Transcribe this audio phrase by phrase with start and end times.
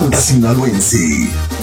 [0.00, 1.57] banda sinaloense.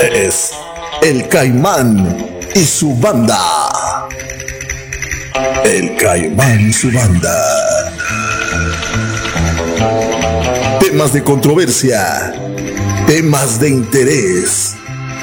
[0.00, 0.52] Es
[1.02, 3.38] el Caimán y su banda.
[5.64, 7.34] El Caimán y su banda.
[10.80, 12.34] Temas de controversia,
[13.06, 14.71] temas de interés,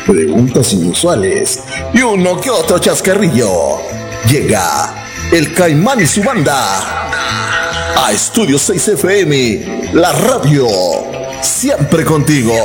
[0.09, 3.77] preguntas inusuales y uno que otro chascarrillo.
[4.27, 6.55] Llega el Caimán y su banda
[7.95, 10.67] a Estudio 6 FM, la radio,
[11.41, 12.55] siempre contigo.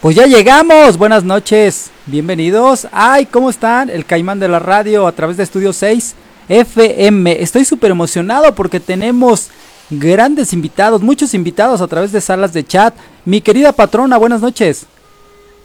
[0.00, 2.88] Pues ya llegamos, buenas noches, bienvenidos.
[2.90, 3.90] Ay, ¿cómo están?
[3.90, 6.16] El Caimán de la Radio a través de Estudio 6
[6.48, 7.42] FM.
[7.42, 9.50] Estoy súper emocionado porque tenemos
[9.90, 12.94] grandes invitados, muchos invitados a través de salas de chat.
[13.24, 14.86] Mi querida patrona, buenas noches.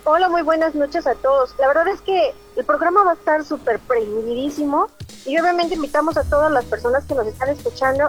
[0.04, 1.54] Hola, muy buenas noches a todos.
[1.60, 4.88] La verdad es que el programa va a estar súper prendidísimo
[5.26, 8.08] y obviamente invitamos a todas las personas que nos están escuchando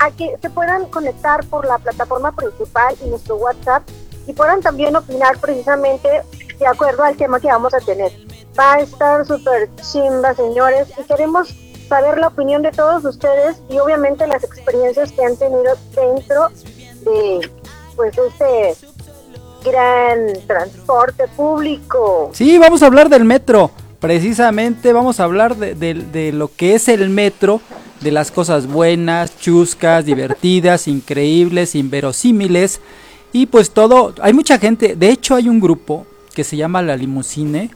[0.00, 3.82] a que se puedan conectar por la plataforma principal y nuestro WhatsApp
[4.26, 6.08] y puedan también opinar precisamente
[6.58, 8.12] de acuerdo al tema que vamos a tener.
[8.58, 11.54] Va a estar súper chimba, señores, y queremos
[11.88, 16.48] saber la opinión de todos ustedes y obviamente las experiencias que han tenido dentro
[17.04, 17.50] de
[17.96, 18.86] pues este
[19.64, 22.30] gran transporte público.
[22.32, 23.70] Sí, vamos a hablar del metro.
[24.00, 27.60] Precisamente vamos a hablar de, de- de lo que es el metro,
[28.00, 32.80] de las cosas buenas, chuscas, divertidas, increíbles, inverosímiles.
[33.32, 36.96] Y pues todo, hay mucha gente, de hecho hay un grupo que se llama La
[36.96, 37.70] Limusine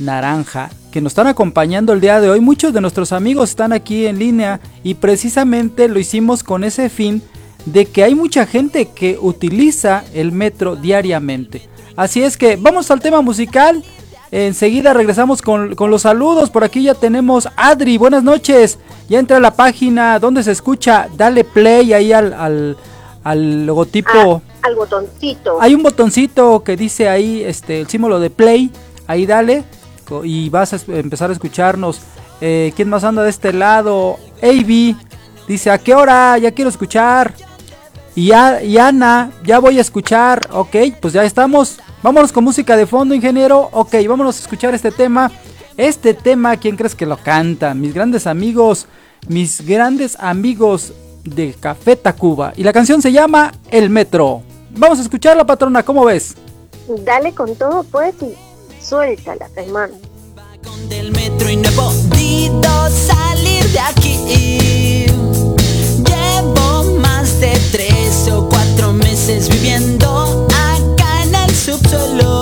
[0.00, 2.40] Naranja, que nos están acompañando el día de hoy.
[2.40, 7.22] Muchos de nuestros amigos están aquí en línea y precisamente lo hicimos con ese fin
[7.66, 11.68] de que hay mucha gente que utiliza el metro diariamente.
[11.96, 13.84] Así es que vamos al tema musical.
[14.32, 16.50] Enseguida regresamos con, con los saludos.
[16.50, 17.98] Por aquí ya tenemos Adri.
[17.98, 18.78] Buenas noches.
[19.08, 21.08] Ya entra a la página donde se escucha.
[21.16, 22.76] Dale play ahí al, al,
[23.24, 24.40] al logotipo.
[24.62, 25.60] Ah, al botoncito.
[25.60, 28.70] Hay un botoncito que dice ahí este, el símbolo de play.
[29.06, 29.64] Ahí dale.
[30.24, 32.00] Y vas a empezar a escucharnos.
[32.40, 34.18] Eh, ¿Quién más anda de este lado?
[34.42, 34.96] AB.
[35.46, 36.38] Dice, ¿a qué hora?
[36.38, 37.34] Ya quiero escuchar.
[38.14, 40.48] Y, y Ana, ya voy a escuchar.
[40.52, 41.78] Ok, pues ya estamos.
[42.02, 43.68] Vámonos con música de fondo, ingeniero.
[43.72, 45.30] Ok, vámonos a escuchar este tema.
[45.76, 47.74] Este tema, ¿quién crees que lo canta?
[47.74, 48.86] Mis grandes amigos.
[49.28, 50.92] Mis grandes amigos
[51.24, 52.52] de Café Tacuba.
[52.56, 54.42] Y la canción se llama El Metro.
[54.70, 55.82] Vamos a escucharla, patrona.
[55.82, 56.36] ¿Cómo ves?
[57.04, 58.34] Dale con todo, pues, y
[58.80, 59.90] suéltala, caimán.
[60.88, 65.06] del metro y no he podido salir de aquí.
[66.04, 72.39] Llevo más de tres o cuatro meses viviendo acá en el subsuelo,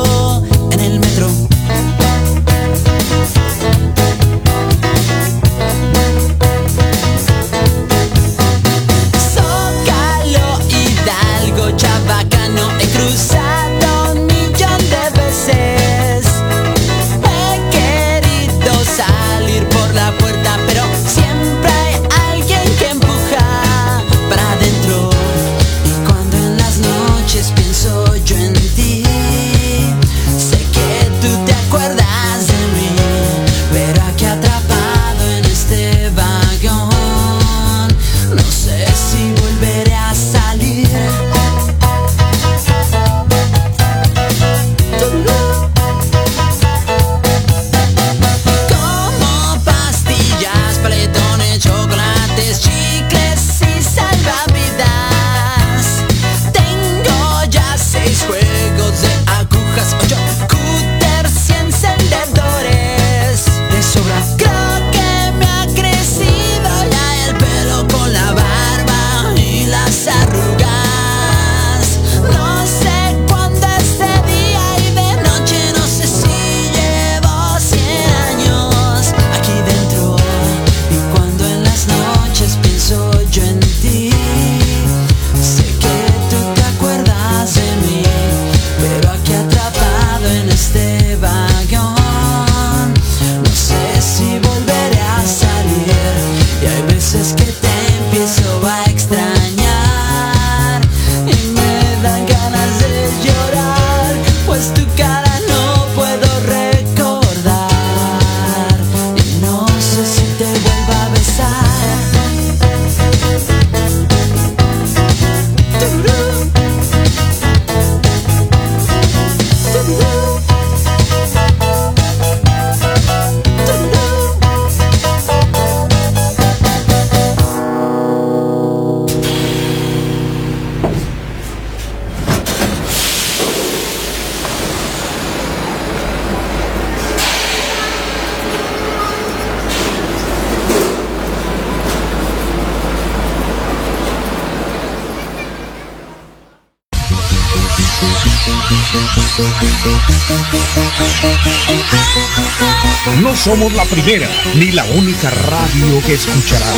[153.48, 156.76] somos la primera ni la única radio que escucharás.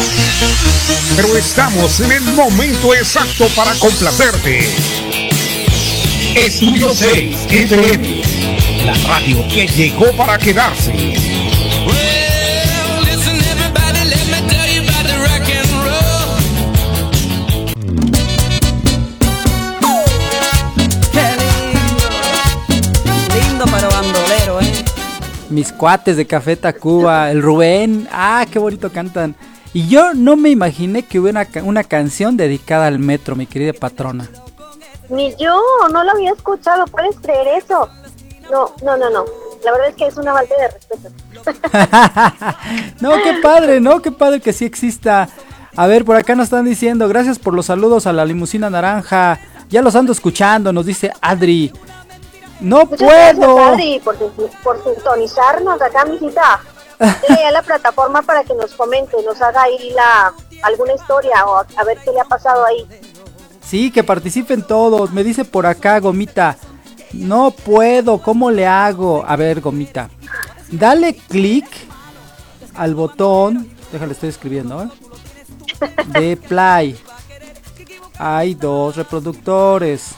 [1.17, 4.61] Pero estamos en el momento exacto para complacerte.
[6.37, 8.23] Estudio 6 FM,
[8.85, 11.20] la radio que llegó para quedarse.
[25.51, 29.35] Mis cuates de Café Tacuba, el Rubén, ah, qué bonito cantan.
[29.73, 33.73] Y yo no me imaginé que hubiera una, una canción dedicada al metro, mi querida
[33.73, 34.29] patrona.
[35.09, 35.61] Ni yo,
[35.93, 37.89] no lo había escuchado, ¿puedes creer eso?
[38.51, 39.25] No, no, no, no.
[39.65, 41.11] La verdad es que es una falta de respeto.
[43.01, 44.01] no, qué padre, ¿no?
[44.01, 45.29] Qué padre que sí exista.
[45.77, 49.39] A ver, por acá nos están diciendo, gracias por los saludos a la limusina naranja.
[49.69, 51.73] Ya los ando escuchando, nos dice Adri.
[52.61, 53.59] No Muchas gracias, puedo.
[53.65, 54.17] Adri, por,
[54.63, 56.61] por sintonizarnos acá, mijita.
[57.29, 61.57] Dile a la plataforma para que nos comente, nos haga ahí la, alguna historia o
[61.57, 62.87] a, a ver qué le ha pasado ahí.
[63.65, 65.13] Sí, que participen todos.
[65.13, 66.57] Me dice por acá, Gomita.
[67.13, 69.25] No puedo, ¿cómo le hago?
[69.27, 70.11] A ver, Gomita.
[70.71, 71.67] Dale clic
[72.75, 73.69] al botón.
[73.93, 74.89] Déjale, estoy escribiendo, ¿eh?
[76.21, 76.99] De play.
[78.19, 80.15] Hay dos reproductores.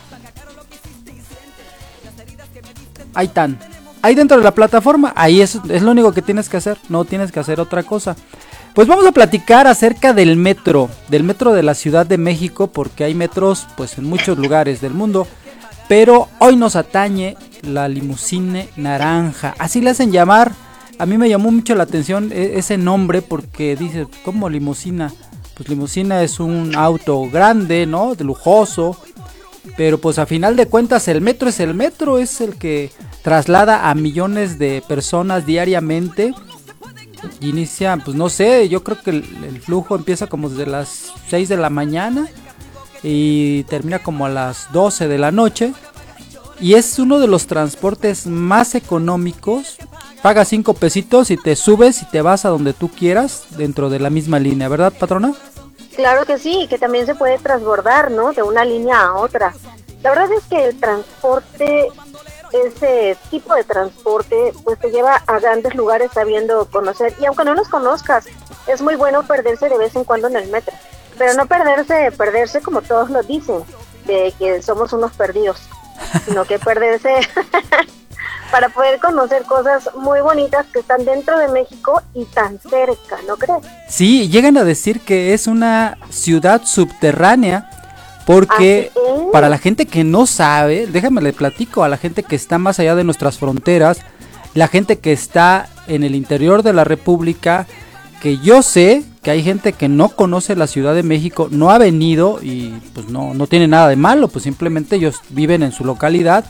[3.14, 3.58] Ahí están.
[4.02, 6.78] Ahí dentro de la plataforma, ahí es, es lo único que tienes que hacer.
[6.88, 8.16] No tienes que hacer otra cosa.
[8.74, 13.04] Pues vamos a platicar acerca del metro, del metro de la Ciudad de México, porque
[13.04, 15.26] hay metros pues en muchos lugares del mundo,
[15.88, 20.52] pero hoy nos atañe la limusine naranja, así le hacen llamar.
[20.98, 25.12] A mí me llamó mucho la atención e- ese nombre porque dice, ¿cómo limusina?
[25.54, 28.14] Pues limusina es un auto grande, ¿no?
[28.14, 28.96] De lujoso,
[29.76, 32.90] pero pues a final de cuentas el metro es el metro, es el que
[33.22, 36.34] traslada a millones de personas diariamente
[37.40, 41.48] y inicia, pues no sé, yo creo que el, flujo empieza como desde las 6
[41.48, 42.28] de la mañana
[43.02, 45.72] y termina como a las 12 de la noche.
[46.60, 49.78] Y es uno de los transportes más económicos.
[50.22, 53.98] Pagas 5 pesitos y te subes y te vas a donde tú quieras dentro de
[53.98, 55.34] la misma línea, ¿verdad, patrona?
[55.94, 58.32] Claro que sí, que también se puede transbordar, ¿no?
[58.32, 59.54] De una línea a otra.
[60.02, 61.88] La verdad es que el transporte,
[62.52, 67.14] ese tipo de transporte, pues te lleva a grandes lugares sabiendo conocer.
[67.20, 68.26] Y aunque no los conozcas,
[68.66, 70.74] es muy bueno perderse de vez en cuando en el metro.
[71.18, 73.62] Pero no perderse, perderse como todos lo dicen,
[74.06, 75.60] de que somos unos perdidos,
[76.24, 77.14] sino que perderse
[78.52, 83.36] para poder conocer cosas muy bonitas que están dentro de México y tan cerca, ¿no
[83.38, 83.64] crees?
[83.88, 87.70] Sí, llegan a decir que es una ciudad subterránea
[88.26, 89.32] porque Así es.
[89.32, 92.78] para la gente que no sabe, déjame le platico a la gente que está más
[92.78, 94.02] allá de nuestras fronteras,
[94.52, 97.66] la gente que está en el interior de la República,
[98.20, 101.78] que yo sé que hay gente que no conoce la Ciudad de México, no ha
[101.78, 105.86] venido y pues no, no tiene nada de malo, pues simplemente ellos viven en su
[105.86, 106.44] localidad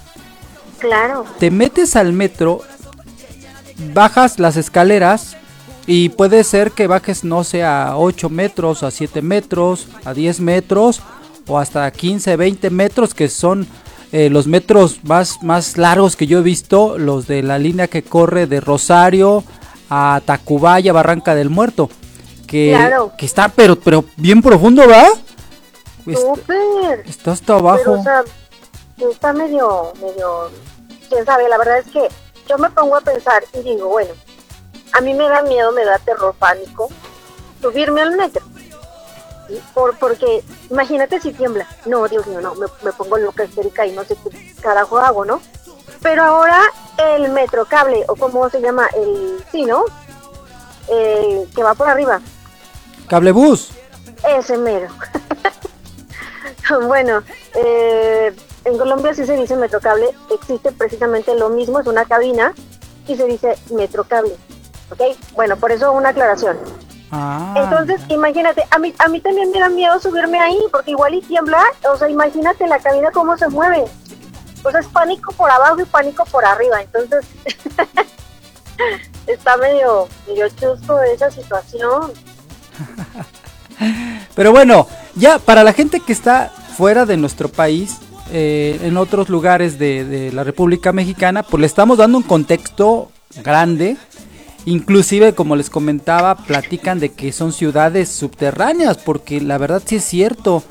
[0.83, 1.25] Claro.
[1.39, 2.61] te metes al metro,
[3.95, 5.37] bajas las escaleras
[5.87, 10.41] y puede ser que bajes, no sé, a 8 metros, a 7 metros, a 10
[10.41, 11.01] metros
[11.47, 13.67] o hasta 15, 20 metros, que son
[14.13, 18.03] eh, los metros más, más largos que yo he visto, los de la línea que
[18.03, 19.43] corre de Rosario
[19.89, 21.89] a Tacubaya, Barranca del Muerto.
[22.47, 23.13] Que, Claro.
[23.17, 25.07] que está, pero, pero bien profundo, ¿va?
[26.07, 27.79] Está, está hasta abajo.
[27.79, 28.23] Pero, o sea,
[29.11, 30.51] está medio, medio,
[31.13, 32.09] quién sabe, la verdad es que
[32.49, 34.15] yo me pongo a pensar y digo, bueno,
[34.93, 36.89] a mí me da miedo, me da terror, pánico,
[37.61, 38.43] subirme al metro.
[39.47, 39.61] ¿sí?
[39.75, 41.67] Por, porque imagínate si tiembla.
[41.85, 45.25] No, Dios mío, no, me, me pongo loca histérica y no sé qué carajo hago,
[45.25, 45.41] ¿no?
[46.01, 46.61] Pero ahora
[46.99, 49.85] el metro cable, o como se llama, el, sí, ¿no?
[50.89, 52.21] El que va por arriba,
[53.07, 53.71] Cablebús.
[54.27, 54.89] ese mero.
[56.87, 57.23] bueno,
[57.55, 62.55] eh, en Colombia sí se dice metrocable, existe precisamente lo mismo, es una cabina
[63.07, 64.35] y se dice metrocable.
[64.91, 65.01] ¿Ok?
[65.35, 66.59] Bueno, por eso una aclaración.
[67.11, 71.15] Ah, Entonces, imagínate, a mí, a mí también me da miedo subirme ahí, porque igual
[71.15, 73.85] y tiembla, o sea, imagínate la cabina cómo se mueve.
[74.63, 77.27] Pues es pánico por abajo y pánico por arriba, entonces
[79.27, 82.13] está medio, medio chusco esa situación.
[84.35, 87.99] Pero bueno, ya para la gente que está fuera de nuestro país,
[88.33, 93.11] eh, en otros lugares de, de la República Mexicana, pues le estamos dando un contexto
[93.45, 93.97] grande.
[94.65, 100.05] Inclusive, como les comentaba, platican de que son ciudades subterráneas, porque la verdad sí es
[100.05, 100.63] cierto.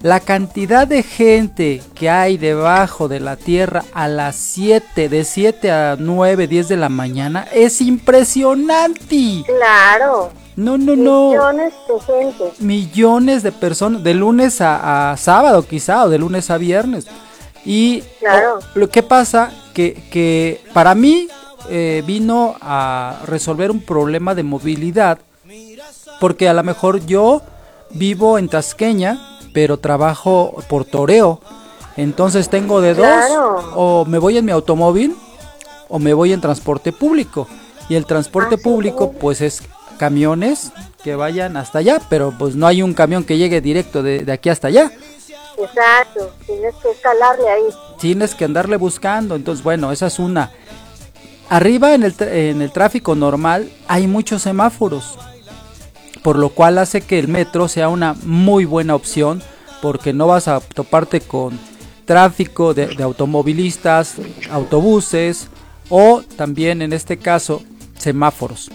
[0.00, 5.70] La cantidad de gente que hay debajo de la tierra a las 7, de 7
[5.70, 9.44] a 9, 10 de la mañana es impresionante.
[9.46, 10.30] Claro.
[10.56, 11.30] No, no, no.
[11.30, 12.52] Millones de gente.
[12.60, 17.06] Millones de personas, de lunes a, a sábado quizá, o de lunes a viernes.
[17.64, 18.58] Y Claro.
[18.58, 21.28] o- lo que pasa que, que para mí
[21.70, 25.18] eh, vino a resolver un problema de movilidad,
[26.20, 27.42] porque a lo mejor yo
[27.90, 31.40] vivo en Tasqueña, pero trabajo por toreo.
[31.96, 33.72] Entonces tengo de dos, Claro.
[33.76, 35.16] o me voy en mi automóvil
[35.88, 37.46] o me voy en transporte público.
[37.88, 39.18] Y el transporte Así público es.
[39.20, 39.62] pues es
[39.98, 40.72] camiones
[41.02, 44.32] que vayan hasta allá, pero pues no hay un camión que llegue directo de, de
[44.32, 44.90] aquí hasta allá.
[45.58, 46.32] Exacto.
[46.46, 47.62] Tienes que escalarle ahí.
[47.98, 49.36] Tienes que andarle buscando.
[49.36, 50.50] Entonces, bueno, esa es una.
[51.48, 55.18] Arriba en el, en el tráfico normal hay muchos semáforos,
[56.22, 59.42] por lo cual hace que el metro sea una muy buena opción,
[59.82, 61.58] porque no vas a toparte con
[62.06, 64.14] tráfico de, de automovilistas,
[64.50, 65.48] autobuses
[65.90, 67.62] o también en este caso
[67.98, 68.70] semáforos.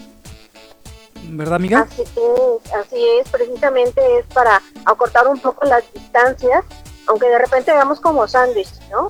[1.23, 1.87] ¿Verdad, amiga?
[1.89, 6.63] Así es, así es, precisamente es para acortar un poco las distancias,
[7.07, 9.09] aunque de repente hagamos como sándwich, ¿no?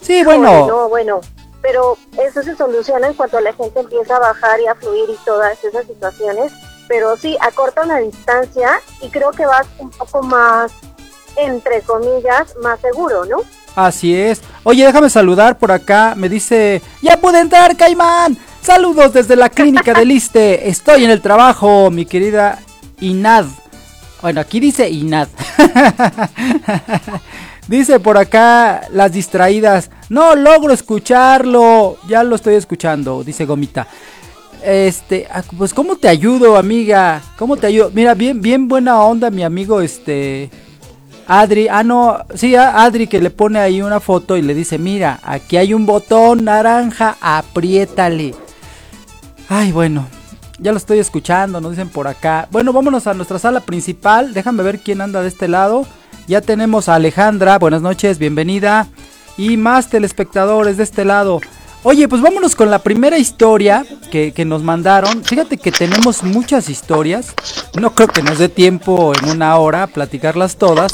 [0.00, 1.20] Sí, bueno, No, bueno,
[1.62, 5.16] pero eso se soluciona en cuanto la gente empieza a bajar y a fluir y
[5.24, 6.52] todas esas situaciones,
[6.88, 10.72] pero sí, acortan la distancia y creo que vas un poco más,
[11.36, 13.38] entre comillas, más seguro, ¿no?
[13.74, 14.40] Así es.
[14.62, 16.14] Oye, déjame saludar por acá.
[16.16, 18.38] Me dice, ya pude entrar, Caimán.
[18.66, 20.68] Saludos desde la clínica del Iste.
[20.68, 22.58] Estoy en el trabajo, mi querida
[22.98, 23.44] Inad.
[24.20, 25.28] Bueno, aquí dice Inad.
[27.68, 29.92] dice por acá las distraídas.
[30.08, 31.96] No logro escucharlo.
[32.08, 33.86] Ya lo estoy escuchando, dice Gomita.
[34.64, 37.22] Este, ah, pues cómo te ayudo, amiga.
[37.38, 37.92] ¿Cómo te ayudo?
[37.94, 40.50] Mira, bien bien buena onda mi amigo este
[41.28, 45.20] Adri, ah no, sí, Adri que le pone ahí una foto y le dice, mira,
[45.22, 48.34] aquí hay un botón naranja, apriétale.
[49.48, 50.06] Ay, bueno,
[50.58, 52.48] ya lo estoy escuchando, nos dicen por acá.
[52.50, 55.86] Bueno, vámonos a nuestra sala principal, déjame ver quién anda de este lado.
[56.26, 58.88] Ya tenemos a Alejandra, buenas noches, bienvenida.
[59.38, 61.40] Y más telespectadores de este lado.
[61.84, 65.22] Oye, pues vámonos con la primera historia que, nos mandaron.
[65.22, 67.32] Fíjate que tenemos muchas historias.
[67.78, 70.92] No creo que nos dé tiempo en una hora platicarlas todas.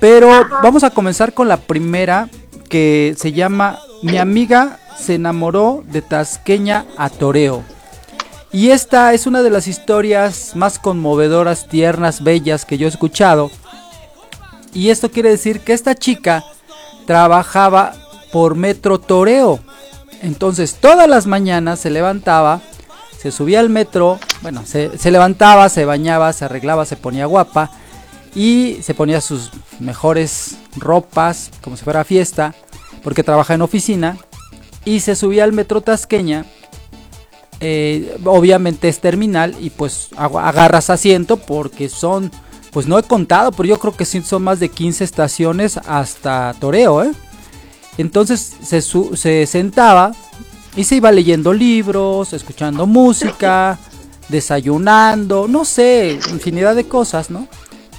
[0.00, 0.30] Pero
[0.62, 2.30] vamos a comenzar con la primera
[2.70, 7.62] que se llama Mi amiga se enamoró de Tasqueña a Toreo.
[8.52, 13.50] Y esta es una de las historias más conmovedoras, tiernas, bellas que yo he escuchado.
[14.72, 16.44] Y esto quiere decir que esta chica
[17.06, 17.94] trabajaba
[18.32, 19.60] por Metro Toreo.
[20.22, 22.60] Entonces todas las mañanas se levantaba,
[23.18, 27.70] se subía al metro, bueno, se, se levantaba, se bañaba, se arreglaba, se ponía guapa
[28.34, 29.50] y se ponía sus
[29.80, 32.54] mejores ropas, como si fuera fiesta,
[33.02, 34.18] porque trabaja en oficina,
[34.86, 36.46] y se subía al metro Tasqueña.
[37.60, 42.30] eh, obviamente es terminal y pues agarras asiento porque son,
[42.70, 46.54] pues no he contado, pero yo creo que sí son más de 15 estaciones hasta
[46.60, 47.12] Toreo, ¿eh?
[47.98, 50.12] Entonces se, se sentaba
[50.76, 53.78] y se iba leyendo libros, escuchando música,
[54.28, 57.48] desayunando, no sé, infinidad de cosas, ¿no?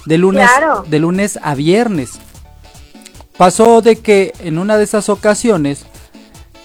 [0.06, 0.84] De lunes, Claro.
[0.88, 2.12] de lunes a viernes.
[3.36, 5.84] Pasó de que en una de esas ocasiones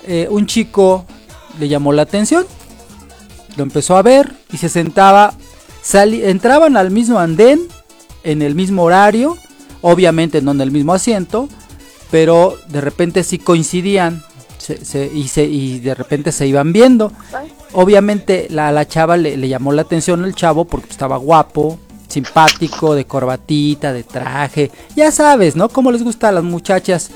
[0.08, 1.06] eh, un chico
[1.60, 2.46] le llamó la atención,
[3.58, 5.34] lo empezó a ver y se sentaba,
[5.94, 7.62] entraban al mismo andén,
[8.24, 9.38] en el mismo horario,
[9.82, 11.50] obviamente no en el mismo asiento,
[12.10, 14.24] pero de repente sí coincidían
[14.58, 17.12] se- se- y, se- y de repente se iban viendo.
[17.74, 22.96] Obviamente la, la chava le, le llamó la atención el chavo porque estaba guapo, simpático,
[22.96, 25.68] de corbatita, de traje, ya sabes, ¿no?
[25.70, 27.10] Como les gusta a las muchachas.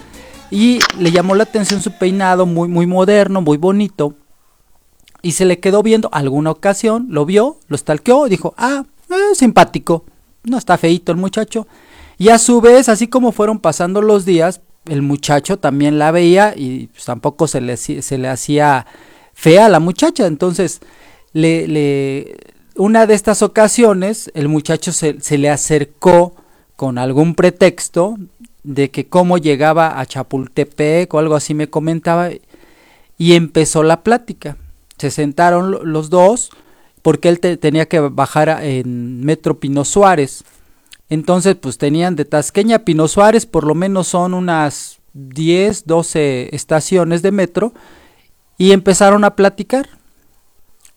[0.50, 4.14] Y le llamó la atención su peinado muy, muy moderno, muy bonito.
[5.22, 10.06] Y se le quedó viendo alguna ocasión, lo vio, lo stalkeó, dijo, ah, eh, simpático,
[10.44, 11.68] no está feito el muchacho.
[12.18, 16.54] Y a su vez, así como fueron pasando los días, el muchacho también la veía
[16.56, 18.86] y pues, tampoco se le, se le hacía
[19.34, 20.28] fea a la muchacha.
[20.28, 20.80] Entonces,
[21.34, 22.38] le, le-
[22.76, 26.36] una de estas ocasiones, el muchacho se, se le acercó
[26.76, 28.18] con algún pretexto
[28.68, 32.30] de que cómo llegaba a Chapultepec o algo así me comentaba
[33.18, 34.58] y empezó la plática.
[34.98, 36.50] Se sentaron lo- los dos
[37.02, 40.44] porque él te- tenía que bajar en Metro Pino Suárez.
[41.10, 46.54] Entonces, pues tenían de Tasqueña a Pino Suárez, por lo menos son unas 10, 12
[46.54, 47.74] estaciones de metro
[48.58, 49.88] y empezaron a platicar.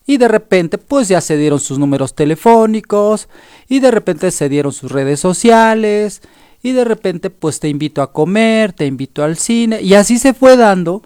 [0.07, 3.29] Y de repente, pues ya se dieron sus números telefónicos
[3.69, 6.21] y de repente se dieron sus redes sociales
[6.63, 10.35] y de repente pues te invito a comer, te invito al cine y así se
[10.35, 11.03] fue dando.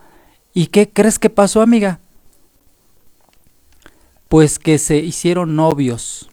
[0.53, 2.01] ¿Y qué crees que pasó, amiga?
[4.29, 6.29] Pues que se hicieron novios.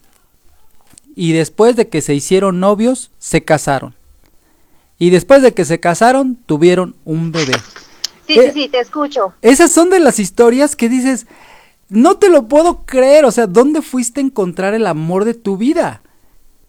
[1.15, 3.95] Y después de que se hicieron novios, se casaron.
[4.97, 7.55] Y después de que se casaron, tuvieron un bebé.
[8.27, 9.33] Sí, Eh, sí, sí, te escucho.
[9.41, 11.25] Esas son de las historias que dices,
[11.89, 15.57] no te lo puedo creer, o sea, ¿dónde fuiste a encontrar el amor de tu
[15.57, 16.01] vida?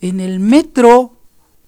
[0.01, 1.13] En el metro,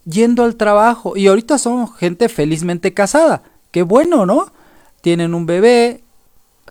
[0.04, 1.16] yendo al trabajo.
[1.16, 3.42] Y ahorita son gente felizmente casada.
[3.70, 4.52] Qué bueno, ¿no?
[5.00, 6.02] Tienen un bebé,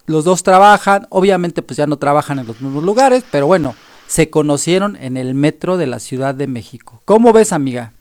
[0.06, 3.76] los dos trabajan, obviamente pues ya no trabajan en los mismos lugares, pero bueno,
[4.08, 7.02] se conocieron en el metro de la Ciudad de México.
[7.06, 7.94] ¿Cómo ves, amiga?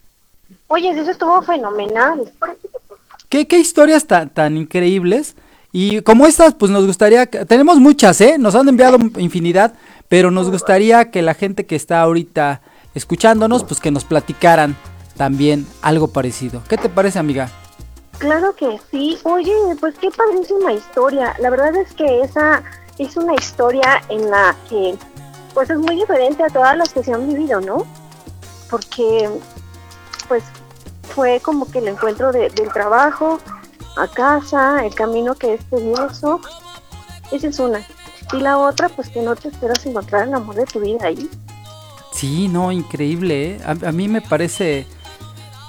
[0.68, 2.32] Oye, eso estuvo fenomenal.
[3.28, 5.36] ¿Qué, qué historias tan, tan increíbles?
[5.70, 8.36] Y como estas, pues nos gustaría, que- tenemos muchas, ¿eh?
[8.38, 9.74] Nos han enviado infinidad,
[10.08, 12.60] pero nos gustaría que la gente que está ahorita
[12.94, 14.76] escuchándonos, pues que nos platicaran
[15.16, 16.62] también algo parecido.
[16.68, 17.50] ¿Qué te parece, amiga?
[18.18, 19.18] Claro que sí.
[19.24, 21.34] Oye, pues qué padrísima historia.
[21.40, 22.62] La verdad es que esa
[22.98, 24.96] es una historia en la que
[25.54, 27.84] pues es muy diferente a todas las que se han vivido, ¿no?
[28.70, 29.28] Porque
[30.28, 30.44] pues
[31.14, 33.38] fue como que el encuentro de- del trabajo
[33.96, 36.40] a casa, el camino que es tedioso.
[37.30, 37.80] Esa es una.
[38.32, 41.28] Y la otra, pues que no te esperas encontrar el amor de tu vida ahí.
[42.14, 43.60] Sí, no, increíble, ¿eh?
[43.64, 44.86] A, a mí me parece,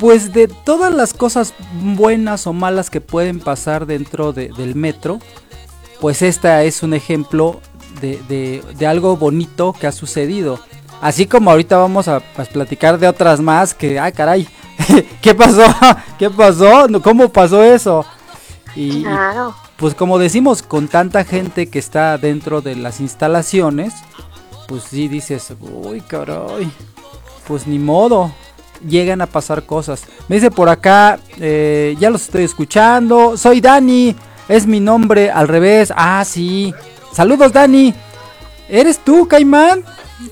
[0.04, 5.20] pues de todas las cosas buenas o malas que pueden pasar dentro de- del metro,
[6.02, 7.62] pues esta es un ejemplo
[8.02, 10.60] de, de- de algo bonito que ha sucedido.
[11.00, 14.46] Así como ahorita vamos a, a platicar de otras más que, ay caray,
[15.22, 15.64] ¿qué pasó?
[16.20, 16.86] ¿Qué pasó?
[17.02, 18.06] ¿Cómo pasó eso?
[18.76, 19.06] Y,
[19.78, 23.94] pues como decimos, con tanta gente que está dentro de las instalaciones,
[24.68, 26.70] pues sí dices, uy, caray,
[27.48, 28.34] pues ni modo,
[28.88, 30.04] llegan a pasar cosas.
[30.28, 34.16] Me dice por acá, eh, ya los estoy escuchando, soy Dani,
[34.48, 36.74] es mi nombre al revés, ah, sí,
[37.12, 37.94] saludos Dani,
[38.70, 39.84] ¿eres tú, Caimán?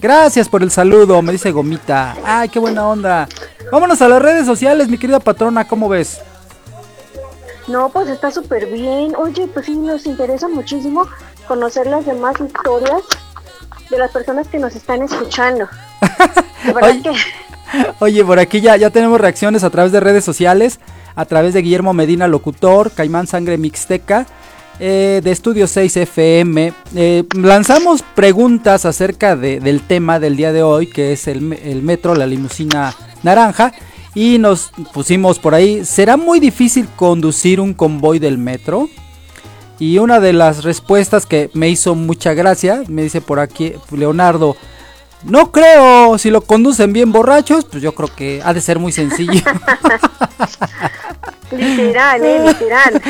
[0.02, 3.28] Gracias por el saludo, me dice Gomita, ay, qué buena onda.
[3.72, 6.22] Vámonos a las redes sociales, mi querida patrona, ¿cómo ves?
[7.68, 9.16] No, pues está súper bien.
[9.16, 11.08] Oye, pues sí, nos interesa muchísimo
[11.48, 13.02] conocer las demás historias
[13.90, 15.68] de las personas que nos están escuchando.
[16.66, 17.02] De verdad Oye.
[17.02, 17.12] que
[18.00, 20.80] Oye, por aquí ya, ya tenemos reacciones a través de redes sociales,
[21.16, 24.26] a través de Guillermo Medina Locutor, Caimán Sangre Mixteca,
[24.80, 26.74] eh, de Estudio 6 FM.
[26.96, 31.82] Eh, lanzamos preguntas acerca de- del tema del día de hoy, que es el, el
[31.84, 33.74] metro, la limusina naranja.
[34.14, 38.90] Y nos pusimos por ahí, ¿será muy difícil conducir un convoy del metro?
[39.80, 44.58] Y una de las respuestas que me hizo mucha gracia, me dice por aquí Leonardo,
[45.24, 48.92] no creo, si lo conducen bien borrachos, pues yo creo que ha de ser muy
[48.92, 49.34] sencillo.
[51.52, 53.02] literal, eh, literal.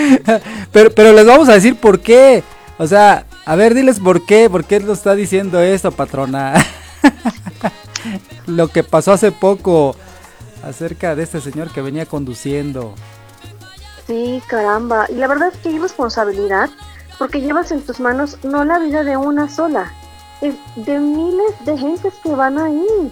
[0.72, 2.44] pero, pero les vamos a decir por qué.
[2.78, 6.54] O sea, a ver, diles por qué, por qué lo está diciendo esto, patrona.
[8.48, 9.96] lo que pasó hace poco
[10.64, 12.94] acerca de este señor que venía conduciendo.
[14.08, 15.06] Sí, caramba.
[15.10, 16.70] Y la verdad es que hay responsabilidad
[17.18, 19.94] porque llevas en tus manos no la vida de una sola,
[20.42, 23.12] es de miles de gentes que van ahí.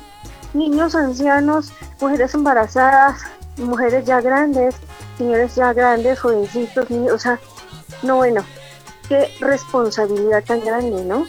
[0.54, 3.22] Niños, ancianos, mujeres embarazadas,
[3.58, 4.76] mujeres ya grandes,
[5.18, 7.39] señores ya grandes, jovencitos, niños, o sea,
[8.04, 8.42] no bueno,
[9.08, 11.26] qué responsabilidad tan grande, ¿no?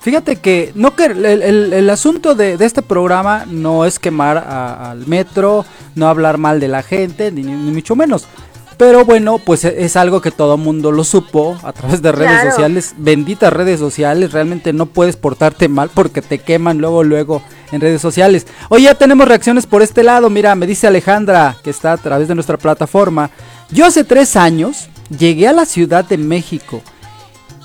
[0.00, 4.38] Fíjate que no que el, el- el asunto de, de este programa no es quemar
[4.38, 5.64] a- al metro,
[5.96, 8.26] no hablar mal de la gente, ni, ni mucho menos.
[8.76, 12.30] Pero bueno, pues e- es algo que todo mundo lo supo a través de redes
[12.32, 12.50] Claro.
[12.50, 17.80] sociales, benditas redes sociales, realmente no puedes portarte mal porque te queman luego luego en
[17.80, 18.46] redes sociales.
[18.68, 22.28] Hoy ya tenemos reacciones por este lado, mira, me dice Alejandra que está a través
[22.28, 23.30] de nuestra plataforma.
[23.70, 26.82] Yo hace tres años llegué a la Ciudad de México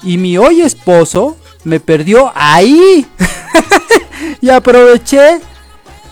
[0.03, 3.05] y mi hoy esposo me perdió ahí.
[4.41, 5.41] y aproveché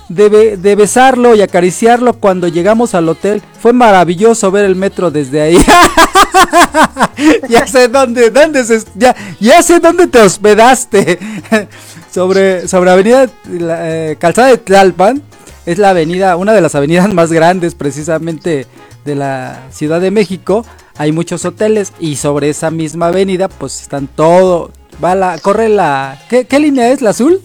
[0.10, 3.42] de, be- besarlo y acariciarlo cuando llegamos al hotel.
[3.62, 5.58] Fue maravilloso ver el metro desde ahí.
[7.50, 11.20] ya sé dónde, dónde se- ya, ya sé dónde te hospedaste.
[12.12, 15.22] sobre, sobre Avenida eh, Calzada de Tlalpan.
[15.66, 18.66] Es la avenida, una de las avenidas más grandes precisamente
[19.06, 20.66] de la Ciudad de México.
[20.98, 24.72] Hay muchos hoteles y sobre esa misma avenida pues están todo.
[25.04, 26.20] Va la, corre la...
[26.30, 27.02] ¿Qué, qué línea es?
[27.02, 27.42] ¿La azul?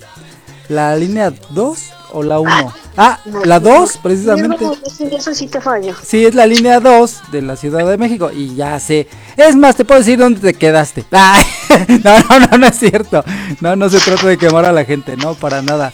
[0.68, 1.78] ¿La línea 2
[2.14, 2.72] o la 1?
[2.96, 4.64] Ah, la 2 precisamente.
[5.10, 5.94] Eso sí te fallo.
[6.02, 8.30] Sí, es la línea 2 de la Ciudad de México.
[8.32, 9.08] Y ya sé.
[9.36, 11.04] Es más, te puedo decir dónde te quedaste.
[11.10, 11.44] Ay,
[12.04, 13.24] no, no, no, no es cierto.
[13.60, 15.92] No, no se trata de quemar a la gente, no, para nada.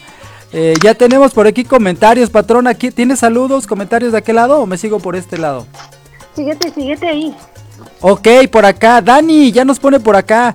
[0.52, 2.66] Eh, ya tenemos por aquí comentarios, patrón.
[2.66, 5.66] Aquí, ¿Tienes saludos, comentarios de aquel lado o me sigo por este lado?
[6.36, 7.34] Síguete, síguete ahí.
[8.02, 9.00] Ok, por acá.
[9.00, 10.54] Dani, ya nos pone por acá.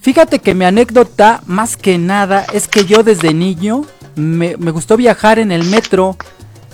[0.00, 3.84] Fíjate que mi anécdota, más que nada, es que yo desde niño
[4.18, 6.16] me, gustó viajar en el metro.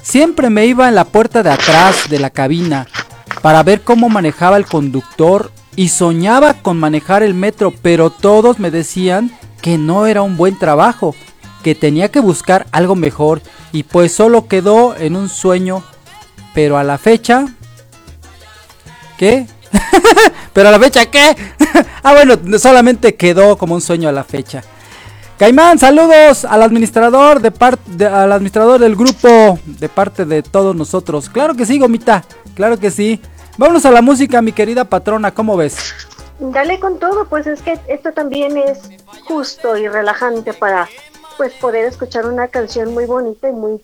[0.02, 2.86] Siempre me iba en la puerta de atrás de la cabina
[3.42, 8.70] para ver cómo manejaba el conductor y soñaba con manejar el metro, pero todos me
[8.70, 9.30] decían
[9.60, 11.14] que no era un buen trabajo,
[11.62, 13.40] que tenía que buscar algo mejor
[13.72, 15.82] y pues solo quedó en un sueño,
[16.54, 17.46] pero a la fecha...
[19.16, 19.46] ¿Qué?
[20.52, 21.36] pero a la fecha qué?
[22.02, 24.62] ah bueno, solamente quedó como un sueño a la fecha.
[25.38, 31.28] Caimán, saludos al administrador de parte al administrador del grupo de parte de todos nosotros.
[31.28, 32.24] Claro que sí, Gomita.
[32.54, 33.20] Claro que sí.
[33.58, 35.92] Vámonos a la música, mi querida patrona, ¿cómo ves?
[36.38, 38.90] Dale con todo, pues es que esto también es
[39.26, 40.88] justo y relajante para
[41.36, 43.80] pues poder escuchar una canción muy bonita y muy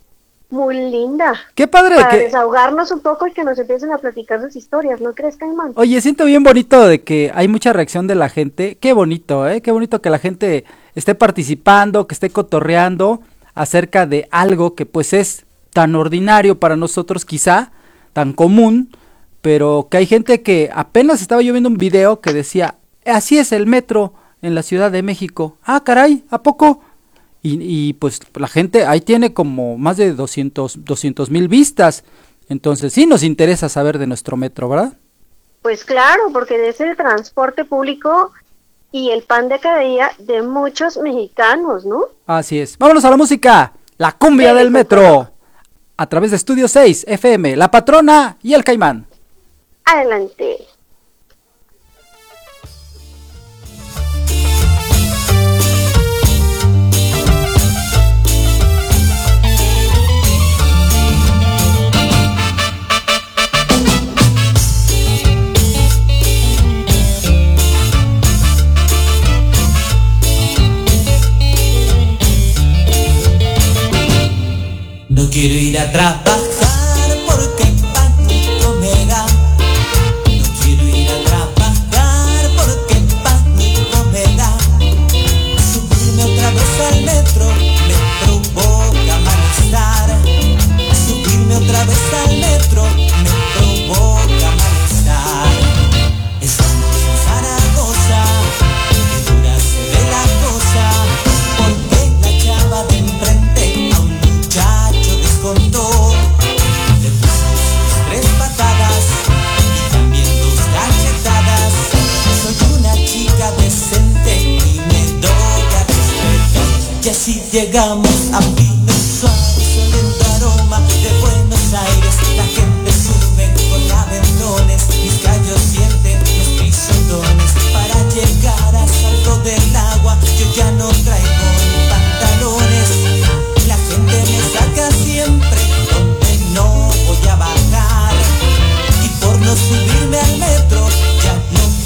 [0.50, 1.34] muy linda.
[1.54, 5.00] Qué padre Para que desahogarnos un poco y que nos empiecen a platicar sus historias,
[5.00, 5.72] ¿no crees, Caimán?
[5.76, 8.76] Oye, siento bien bonito de que hay mucha reacción de la gente.
[8.80, 9.60] Qué bonito, ¿eh?
[9.60, 13.20] Qué bonito que la gente esté participando, que esté cotorreando
[13.54, 17.72] acerca de algo que pues es tan ordinario para nosotros quizá,
[18.12, 18.90] tan común,
[19.40, 23.52] pero que hay gente que apenas estaba yo viendo un video que decía, así es
[23.52, 25.56] el metro en la Ciudad de México.
[25.64, 26.80] Ah, caray, ¿a poco?
[27.42, 32.04] Y, y pues la gente ahí tiene como más de 200 mil vistas.
[32.48, 34.94] Entonces sí nos interesa saber de nuestro metro, ¿verdad?
[35.62, 38.32] Pues claro, porque es el transporte público
[38.92, 42.06] y el pan de cada día de muchos mexicanos, ¿no?
[42.26, 42.76] Así es.
[42.78, 43.72] Vámonos a la música.
[43.98, 45.30] La cumbia Sí, del metro.
[45.96, 49.06] A través de Estudio 6 FM, La Patrona y El Caimán.
[49.84, 50.66] Adelante.
[75.40, 76.29] Quiero ir a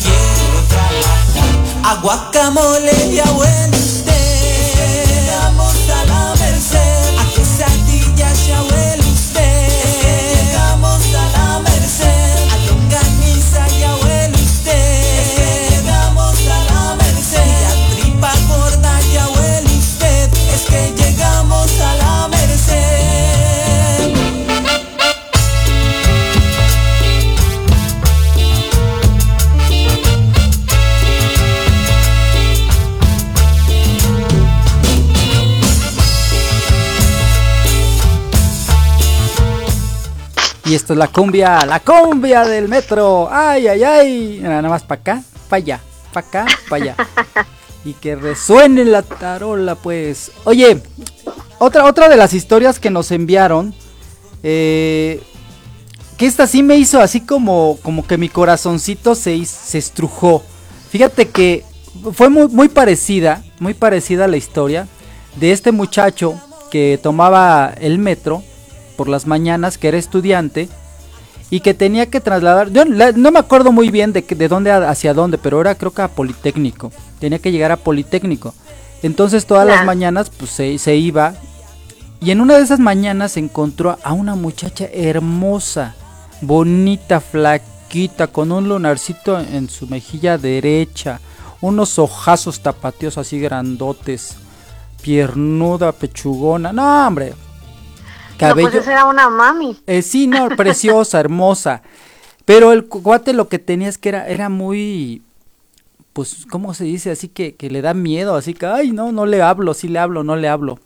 [0.02, 1.96] quiero trabajar.
[1.96, 3.73] Aguacamole y abuelo
[40.84, 43.26] esto es la cumbia, la cumbia del metro.
[43.32, 44.38] Ay, ay, ay.
[44.42, 45.80] Nada más para acá, para allá,
[46.12, 46.96] para acá, para allá.
[47.86, 50.30] Y que resuene la tarola, pues.
[50.44, 50.82] Oye,
[51.58, 53.74] otra, otra de las historias que nos enviaron.
[54.42, 55.22] eh,
[56.18, 60.42] que esta sí me hizo así como, como que mi corazoncito se, se estrujó.
[60.90, 61.64] Fíjate que
[62.12, 64.86] fue muy, muy parecida, muy parecida la historia
[65.36, 66.38] de este muchacho
[66.70, 68.42] que tomaba el metro
[68.96, 70.68] por las mañanas, que era estudiante
[71.50, 75.14] y que tenía que trasladar, yo no me acuerdo muy bien de, de dónde hacia
[75.14, 78.54] dónde, pero era creo que a Politécnico, tenía que llegar a Politécnico.
[79.02, 81.34] Entonces todas las mañanas pues se, se iba
[82.20, 85.94] y en una de esas mañanas encontró a una muchacha hermosa,
[86.40, 91.20] bonita, flaquita, con un lunarcito en su mejilla derecha,
[91.60, 94.36] unos ojazos tapateos así grandotes,
[95.02, 96.72] piernuda, pechugona.
[96.72, 97.34] No, hombre.
[98.44, 98.70] No, Cabello.
[98.70, 99.76] pues esa era una mami.
[99.86, 101.82] Eh, sí, no, preciosa, hermosa.
[102.44, 105.22] Pero el cuate lo que tenía es que era, era muy,
[106.12, 107.10] pues, ¿cómo se dice?
[107.10, 109.98] Así que, que le da miedo, así que, ay, no, no le hablo, sí le
[109.98, 110.78] hablo, no le hablo.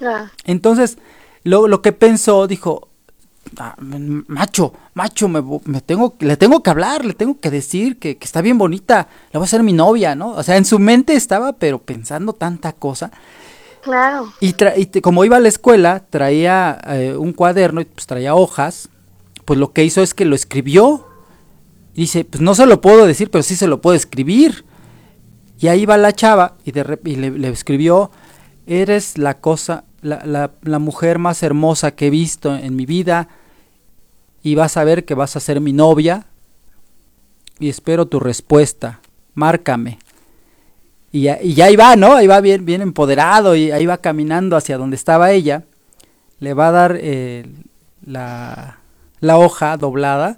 [0.00, 0.98] Ah, Entonces,
[1.44, 2.88] lo, lo que pensó, dijo,
[3.58, 8.16] "Ah, macho, macho, me, me tengo, le tengo que hablar, le tengo que decir que,
[8.16, 10.30] que está bien bonita, la voy a hacer mi novia, ¿no?
[10.30, 13.10] O sea, en su mente estaba, pero pensando tanta cosa.
[14.40, 18.34] Y, tra- y como iba a la escuela, traía eh, un cuaderno y pues traía
[18.34, 18.88] hojas.
[19.44, 21.06] Pues lo que hizo es que lo escribió.
[21.94, 24.64] Y dice, pues no se lo puedo decir, pero sí se lo puedo escribir.
[25.58, 28.10] Y ahí va la chava y, de y le, le escribió,
[28.66, 33.28] eres la cosa, la, la, la mujer más hermosa que he visto en mi vida.
[34.42, 36.26] Y vas a ver que vas a ser mi novia.
[37.58, 39.00] Y espero tu respuesta.
[39.34, 39.98] Márcame.
[41.16, 42.12] Y ya, y ya ahí va, ¿no?
[42.14, 45.62] Ahí va bien, bien empoderado y ahí va caminando hacia donde estaba ella.
[46.40, 47.46] Le va a dar eh,
[48.04, 48.80] la,
[49.20, 50.36] la hoja doblada.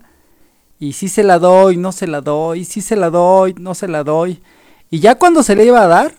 [0.79, 3.89] Y sí se la doy, no se la doy, sí se la doy, no se
[3.89, 4.41] la doy.
[4.89, 6.15] Y ya cuando se le iba a dar,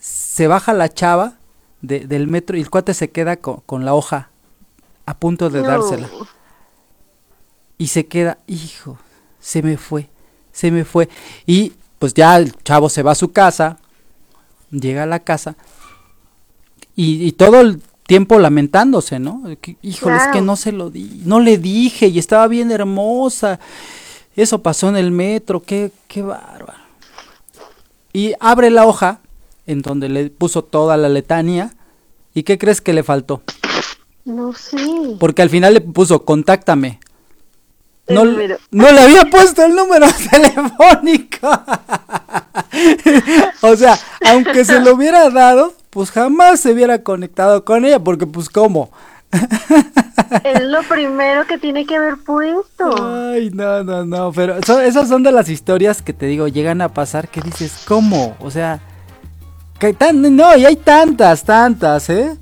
[0.00, 1.34] se baja la chava
[1.80, 4.30] de- del metro y el cuate se queda co- con, la hoja
[5.06, 5.68] a punto de No.
[5.68, 6.08] dársela.
[7.78, 8.98] Y se queda, hijo,
[9.38, 10.08] se me fue,
[10.50, 11.08] se me fue.
[11.46, 13.78] Y pues ya el chavo se va a su casa,
[14.70, 15.56] llega a la casa
[16.94, 19.42] y, y todo el tiempo lamentándose, ¿no?
[19.60, 23.60] Que, Híjole, es que no se lo di, no le dije y estaba bien hermosa.
[24.34, 26.78] Eso pasó en el metro, qué, qué bárbaro.
[28.12, 29.20] Y abre la hoja
[29.66, 31.74] en donde le puso toda la letanía.
[32.34, 33.42] ¿Y qué crees que le faltó?
[34.24, 34.78] No sé.
[35.20, 37.00] Porque al final le puso contáctame.
[38.10, 41.48] No, no le había puesto el número telefónico.
[43.62, 43.98] o sea,
[44.30, 48.90] aunque se lo hubiera dado, pues jamás se hubiera conectado con ella, porque pues cómo.
[50.42, 52.94] Es lo primero que tiene que haber puesto.
[53.30, 56.80] Ay, no, no, no, pero eso- esas son de las historias que te digo, llegan
[56.80, 58.36] a pasar que dices, ¿cómo?
[58.40, 58.80] O sea,
[59.78, 62.36] que tan, no, y hay tantas, tantas, ¿eh?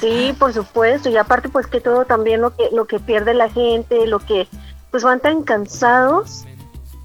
[0.00, 1.08] Sí, por supuesto.
[1.08, 4.48] Y aparte, pues que todo también lo que, lo que pierde la gente, lo que
[4.90, 6.44] pues van tan cansados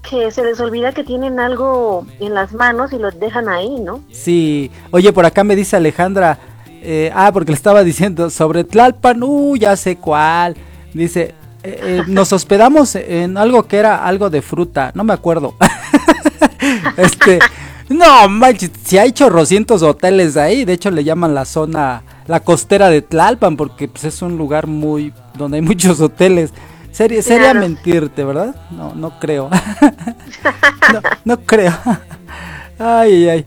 [0.08, 4.02] que se les olvida que tienen algo en las manos y lo dejan ahí, ¿no?
[4.10, 6.38] Sí, oye, por acá me dice Alejandra,
[6.82, 10.56] eh, ah, porque le estaba diciendo sobre Tlalpan, uh, ya sé cuál.
[10.94, 15.54] Dice, eh, eh, nos hospedamos en algo que era algo de fruta, no me acuerdo.
[16.96, 17.40] este,
[17.88, 22.90] no, manches, si hay chorrocientos hoteles ahí, de hecho le llaman la zona, la costera
[22.90, 26.52] de Tlalpan, porque pues, es un lugar muy, donde hay muchos hoteles.
[26.90, 28.56] Sería, mentirte, ¿verdad?
[28.70, 29.50] No, no creo.
[30.92, 31.74] no, no creo.
[32.78, 33.46] ay, ay, ay.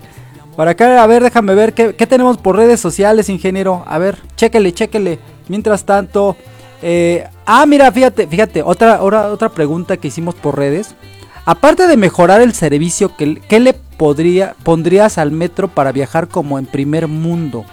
[0.55, 3.83] Por acá, a ver, déjame ver qué, qué tenemos por redes sociales, ingeniero.
[3.87, 5.17] A ver, chéquele, chéquele.
[5.47, 6.35] Mientras tanto,
[6.81, 10.95] eh, ah, mira, fíjate, fíjate, otra, otra, otra pregunta que hicimos por redes.
[11.45, 16.59] Aparte de mejorar el servicio, ¿qué, qué le podría, pondrías al metro para viajar como
[16.59, 17.65] en primer mundo?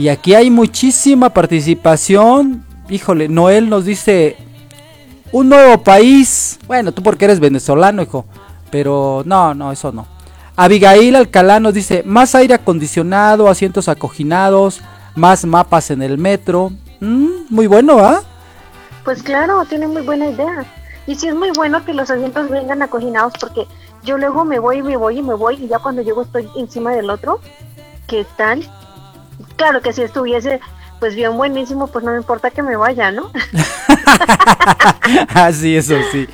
[0.00, 2.64] Y aquí hay muchísima participación.
[2.88, 4.38] Híjole, Noel nos dice
[5.30, 6.58] un nuevo país.
[6.66, 8.24] Bueno, tú porque eres venezolano, hijo.
[8.70, 10.06] Pero no, no, eso no.
[10.56, 14.80] Abigail Alcalá nos dice más aire acondicionado, asientos acoginados,
[15.16, 16.72] más mapas en el metro.
[17.00, 18.22] Mm, muy bueno, ¿ah?
[19.04, 20.64] Pues claro, tiene muy buena idea.
[21.06, 23.66] Y sí es muy bueno que los asientos vengan acoginados porque
[24.02, 26.48] yo luego me voy y me voy y me voy y ya cuando llego estoy
[26.56, 27.40] encima del otro.
[28.06, 28.66] ¿Qué tal?
[29.60, 30.58] Claro que si estuviese
[31.00, 33.30] pues bien buenísimo, pues no me importa que me vaya, ¿no?
[35.34, 36.26] ah, sí, eso sí.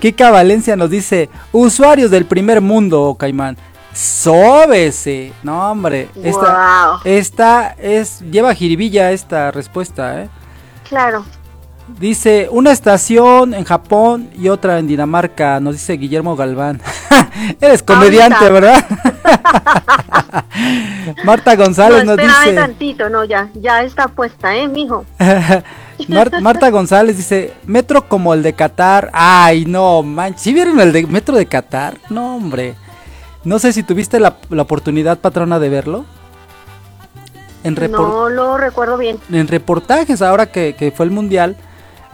[0.00, 3.58] Kika Valencia nos dice, usuarios del primer mundo, Caimán,
[3.92, 5.34] sóbese.
[5.42, 7.00] No, hombre, esta, Wow.
[7.04, 10.30] esta es, lleva jiribilla esta respuesta, ¿eh?
[10.88, 11.26] Claro.
[11.98, 16.80] Dice, una estación en Japón y otra en Dinamarca, nos dice Guillermo Galván.
[17.60, 18.52] Eres comediante, Ahorita.
[18.52, 18.84] ¿verdad?
[21.24, 22.54] Marta González no, nos dice...
[22.54, 25.04] tantito, no, ya, ya está puesta, ¿eh, mijo?
[26.08, 29.10] Mar- Marta González dice, metro como el de Qatar.
[29.12, 30.40] Ay, no, manches.
[30.42, 31.98] ¿Sí vieron el de metro de Qatar?
[32.08, 32.74] No, hombre.
[33.44, 36.04] No sé si tuviste la, la oportunidad, patrona, de verlo.
[37.62, 39.18] En, No lo recuerdo bien.
[39.30, 41.56] en reportajes, ahora que, que fue el mundial,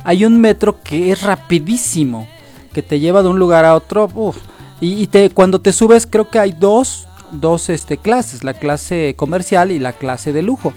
[0.06, 2.28] hay un metro que es rapidísimo,
[2.72, 4.08] que te lleva de un lugar a otro.
[4.14, 4.36] uf.
[4.80, 9.14] Y, y te, cuando te subes, creo que hay dos, dos este, clases, la clase
[9.16, 10.72] comercial y la clase de lujo.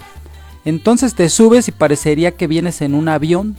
[0.65, 3.55] Entonces te subes y parecería que vienes en un avión,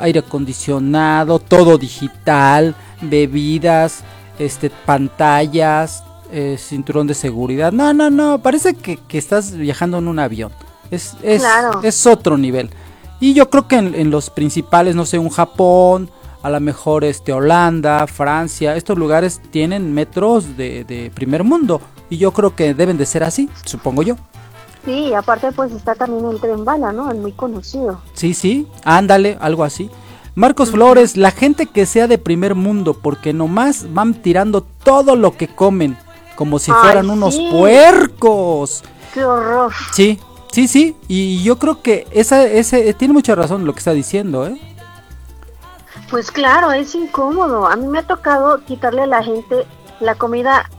[0.00, 4.00] aire acondicionado, todo digital, bebidas,
[4.38, 7.72] este, pantallas, eh, cinturón de seguridad.
[7.72, 10.52] No, no, no, parece que, que estás viajando en un avión.
[10.90, 11.80] Es, es, Claro.
[11.82, 12.70] es otro nivel.
[13.20, 16.10] Y yo creo que en, en los principales, no sé, un Japón,
[16.42, 21.80] a lo mejor este Holanda, Francia, estos lugares tienen metros de, de primer mundo.
[22.08, 24.16] Y yo creo que deben de ser así, supongo yo.
[24.84, 27.10] Sí, aparte pues está también el tren bala, ¿no?
[27.10, 28.00] El muy conocido.
[28.12, 29.90] Sí, sí, ándale, algo así.
[30.36, 35.36] Marcos Flores, la gente que sea de primer mundo, porque nomás van tirando todo lo
[35.36, 35.96] que comen,
[36.36, 38.84] como si Ay, fueran unos puercos.
[39.12, 39.72] Qué horror.
[39.92, 40.20] Sí,
[40.56, 44.46] sí, sí, y yo creo que esa, ese, tiene mucha razón lo que está diciendo,
[44.46, 44.58] ¿eh?
[46.08, 47.66] Pues claro, es incómodo.
[47.66, 49.66] A mí me ha tocado quitarle a la gente
[50.00, 50.70] la comida,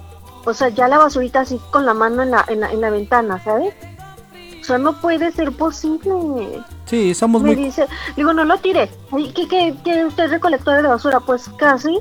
[0.45, 2.89] o sea, ya la basurita así con la mano en la, en la, en la
[2.89, 3.71] ventana, ¿sabes?
[4.59, 6.63] O sea, no puede ser posible.
[6.85, 7.65] Sí, somos Me muy...
[7.65, 7.85] dice,
[8.15, 8.89] digo, no lo tire.
[9.35, 11.19] ¿Qué, qué, qué usted es recolector de basura?
[11.19, 11.99] Pues casi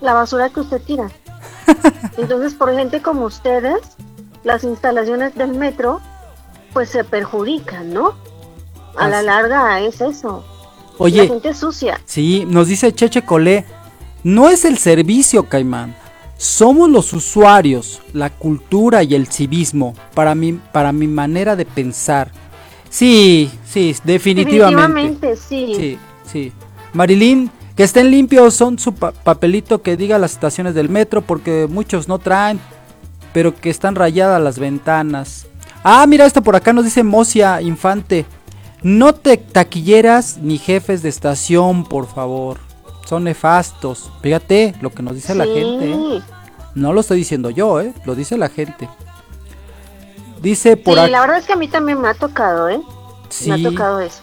[0.00, 1.10] la basura que usted tira.
[2.16, 3.80] Entonces, por gente como ustedes,
[4.44, 6.00] las instalaciones del metro,
[6.76, 8.12] pues se perjudican, ¿no?
[8.98, 10.44] A la larga es eso.
[10.90, 11.98] La Oye, gente sucia.
[12.04, 13.64] sí, nos dice Cheche Colé,
[14.24, 15.96] no es el servicio, Caimán.
[16.36, 22.30] Somos los usuarios, la cultura y el civismo, para mi, para mi manera de pensar.
[22.90, 24.82] Sí, sí, definitivamente.
[25.24, 25.72] Definitivamente, sí.
[25.74, 25.98] Sí,
[26.30, 26.52] sí.
[26.92, 31.66] Marilyn, que estén limpios son su pa- papelito que diga las estaciones del metro porque
[31.70, 32.60] muchos no traen,
[33.32, 35.46] pero que están rayadas las ventanas.
[35.88, 38.26] Ah, mira esto por acá nos dice Mocia Infante.
[38.82, 42.58] No te taquilleras ni jefes de estación, por favor.
[43.06, 44.10] Son nefastos.
[44.20, 45.50] Fíjate lo que nos dice la Sí.
[45.54, 45.92] gente.
[45.92, 46.22] ¿eh?
[46.74, 47.94] No lo estoy diciendo yo, ¿eh?
[48.04, 48.88] Lo dice la gente.
[50.42, 51.08] Dice por Sí, acá.
[51.10, 52.78] la verdad es que a mí también me ha tocado, ¿eh?
[53.46, 53.62] Me ha Sí.
[53.62, 54.22] tocado eso.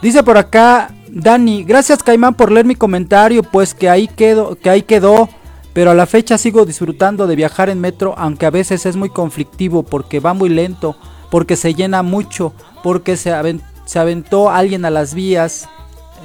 [0.00, 4.70] Dice por acá Dani, gracias Caimán por leer mi comentario, pues que ahí quedó, que
[4.70, 5.28] ahí quedó,
[5.72, 9.08] pero a la fecha sigo disfrutando de viajar en metro, aunque a veces es muy
[9.10, 10.96] conflictivo porque va muy lento,
[11.30, 15.68] porque se llena mucho, porque se, aven- se aventó alguien a las vías,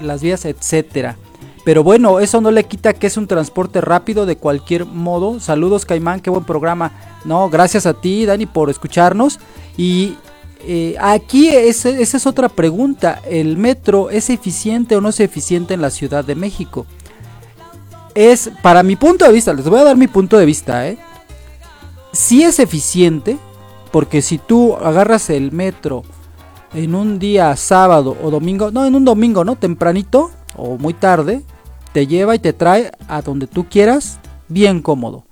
[0.01, 1.17] las vías, etcétera.
[1.63, 5.39] Pero bueno, eso no le quita que es un transporte rápido de cualquier modo.
[5.41, 6.91] Saludos Caimán, qué buen programa.
[7.25, 9.39] No, gracias a ti Dani por escucharnos
[9.75, 10.15] y
[10.65, 13.21] eh, aquí ese- esa es otra pregunta.
[13.29, 16.85] ¿El metro es eficiente o no es eficiente en la Ciudad de México?
[18.17, 20.97] Es, para mi punto de vista, les voy a dar mi punto de vista, ¿eh?
[22.11, 23.37] Sí es eficiente,
[23.91, 26.01] porque si tú agarras el metro
[26.73, 29.55] en un día sábado o domingo, no, en un domingo, ¿no?
[29.55, 31.43] Tempranito o muy tarde,
[31.93, 35.25] te lleva y te trae a donde tú quieras, bien cómodo.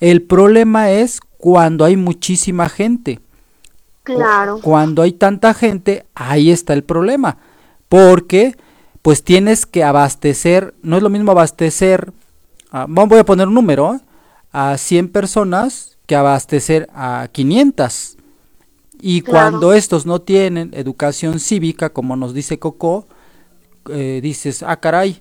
[0.00, 3.20] El problema es cuando hay muchísima gente.
[4.02, 4.58] Claro.
[4.60, 7.38] Cuando hay tanta gente, ahí está el problema.
[7.88, 8.56] Porque,
[9.00, 12.12] pues tienes que abastecer, no es lo mismo abastecer,
[12.72, 14.00] a- vamos, voy a poner un número, ¿eh?
[14.52, 18.16] a 100 personas que abastecer a 500.
[19.00, 19.50] Y Claro.
[19.50, 23.06] cuando estos no tienen educación cívica, como nos dice Coco,
[23.90, 25.20] eh, dices, ah, caray,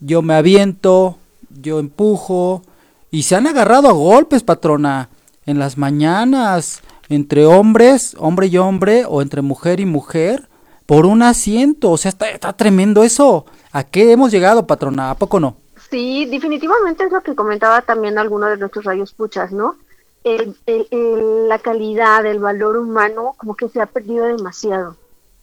[0.00, 1.18] yo me aviento,
[1.62, 2.62] yo empujo,
[3.10, 5.08] y se han agarrado a golpes, patrona,
[5.46, 10.48] en las mañanas, entre hombres, hombre y hombre, o entre mujer y mujer,
[10.86, 13.46] por un asiento, o sea, está, está tremendo eso.
[13.72, 15.10] ¿A qué hemos llegado, patrona?
[15.10, 15.56] ¿A poco no?
[15.90, 19.76] Sí, definitivamente es lo que comentaba también alguno de nuestros rayos puchas, ¿no?
[20.22, 24.94] El- el- el- la calidad, el valor humano, como que se ha perdido demasiado.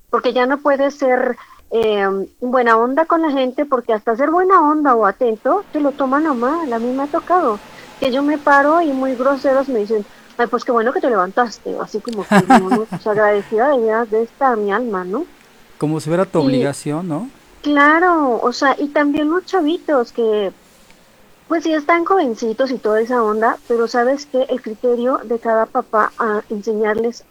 [0.09, 1.35] Porque ya no puede ser
[1.69, 2.07] eh,
[2.39, 6.25] buena onda con la gente, porque hasta ser buena onda o atento, te lo toman
[6.25, 6.71] a mal.
[6.71, 7.59] A mí me ha tocado
[7.99, 10.05] que yo me paro y muy groseros me dicen,
[10.37, 11.75] ay, pues qué bueno que te levantaste.
[11.81, 15.25] Así como que, no, pues agradecida de de esta mi alma, ¿no?
[15.77, 17.29] Como si fuera tu obligación, ¿no?
[17.61, 20.51] Claro, o sea, y también los chavitos que,
[21.47, 25.65] pues sí están jovencitos y toda esa onda, pero sabes que el criterio de cada
[25.65, 27.23] papá a enseñarles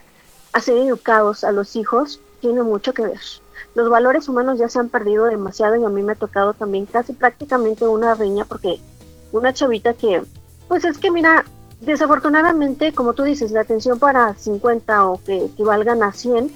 [0.52, 3.20] a ser educados a los hijos tiene mucho que ver.
[3.74, 6.86] Los valores humanos ya se han perdido demasiado y a mí me ha tocado también
[6.86, 8.80] casi prácticamente una riña porque
[9.32, 10.22] una chavita que,
[10.68, 11.44] pues es que mira,
[11.80, 16.50] desafortunadamente, como tú dices, la atención para 50 o que equivalgan a 100,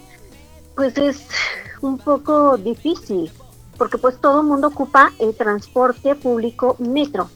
[0.76, 1.26] pues es
[1.82, 3.30] un poco difícil,
[3.80, 7.30] porque pues todo el mundo ocupa el transporte público metro.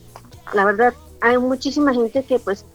[0.53, 0.93] La verdad,
[1.23, 2.67] hay muchísima gente que pues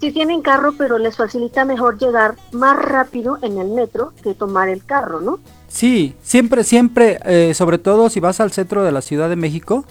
[0.00, 4.68] sí tienen carro, pero les facilita mejor llegar más rápido en el metro que tomar
[4.68, 5.38] el carro, ¿no?
[5.68, 9.84] Sí, siempre, siempre, eh, sobre todo si vas al centro de la Ciudad de México,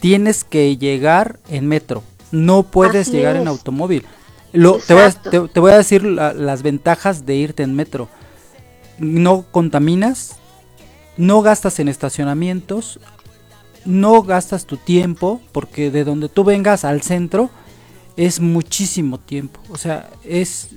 [0.00, 2.02] tienes que llegar en metro.
[2.32, 4.04] No puedes Así llegar en automóvil.
[4.52, 5.30] Lo, te, voy a, Exacto.
[5.30, 8.08] te- te voy a decir la- las ventajas de irte en metro.
[8.98, 10.34] No contaminas,
[11.16, 13.00] no gastas en estacionamientos,
[13.84, 17.50] no gastas tu tiempo, porque de donde tú vengas al centro
[18.16, 19.60] es muchísimo tiempo.
[19.70, 20.68] O sea, es,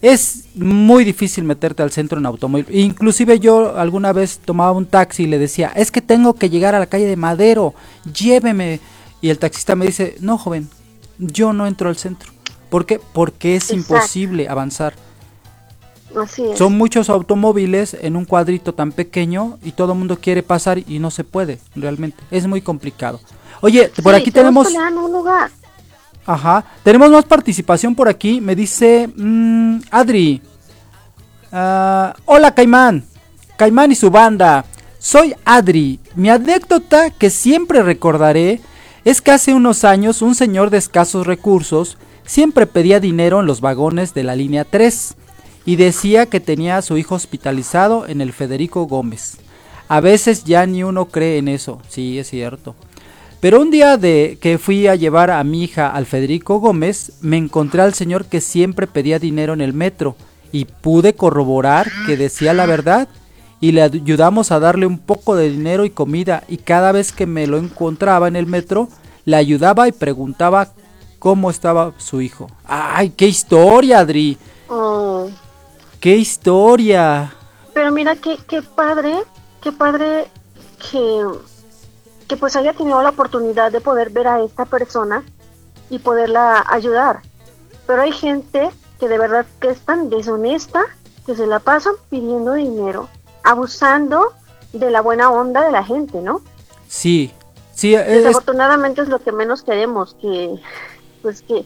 [0.00, 2.66] es muy difícil meterte al centro en automóvil.
[2.70, 6.74] Inclusive yo alguna vez tomaba un taxi y le decía, es que tengo que llegar
[6.74, 7.74] a la calle de Madero,
[8.12, 8.80] lléveme.
[9.20, 10.68] Y el taxista me dice, no joven,
[11.18, 12.32] yo no entro al centro.
[12.68, 13.00] ¿Por qué?
[13.12, 13.94] Porque es Exacto.
[13.94, 14.94] imposible avanzar.
[16.16, 16.58] Así es.
[16.58, 20.98] Son muchos automóviles en un cuadrito tan pequeño y todo el mundo quiere pasar y
[20.98, 22.22] no se puede, realmente.
[22.30, 23.20] Es muy complicado.
[23.60, 24.68] Oye, por aquí tenemos...
[24.68, 25.50] un lugar.
[26.26, 26.64] Ajá.
[26.82, 28.40] Tenemos más participación por aquí.
[28.40, 30.42] Me dice mm, Adri.
[31.50, 33.04] Ah, hola Caimán.
[33.56, 34.64] Caimán y su banda.
[34.98, 36.00] Soy Adri.
[36.14, 38.60] Mi anécdota que siempre recordaré
[39.04, 43.60] es que hace unos años un señor de escasos recursos siempre pedía dinero en los
[43.60, 45.16] vagones de la línea 3
[45.64, 49.38] y decía que tenía a su hijo hospitalizado en el Federico Gómez.
[49.88, 52.74] A veces ya ni uno cree en eso, sí, es cierto.
[53.40, 57.36] Pero un día de que fui a llevar a mi hija al Federico Gómez, me
[57.36, 60.16] encontré al señor que siempre pedía dinero en el metro
[60.52, 63.08] y pude corroborar que decía la verdad
[63.60, 67.26] y le ayudamos a darle un poco de dinero y comida y cada vez que
[67.26, 68.88] me lo encontraba en el metro
[69.24, 70.68] le ayudaba y preguntaba
[71.18, 72.48] cómo estaba su hijo.
[72.64, 74.36] ¡Ay, qué historia, Adri!
[74.68, 75.28] Oh,
[76.02, 77.32] ¡Qué historia!
[77.72, 79.22] Pero mira qué, qué padre,
[79.62, 80.26] qué padre
[80.90, 81.24] que,
[82.26, 85.22] que pues haya tenido la oportunidad de poder ver a esta persona
[85.90, 87.22] y poderla ayudar.
[87.86, 90.82] Pero hay gente que de verdad que es tan deshonesta
[91.24, 93.08] que se la pasan pidiendo dinero,
[93.44, 94.32] abusando
[94.72, 96.40] de la buena onda de la gente, ¿no?
[96.88, 97.32] Sí,
[97.74, 100.60] sí, es, Desafortunadamente es lo que menos queremos, que
[101.22, 101.64] pues que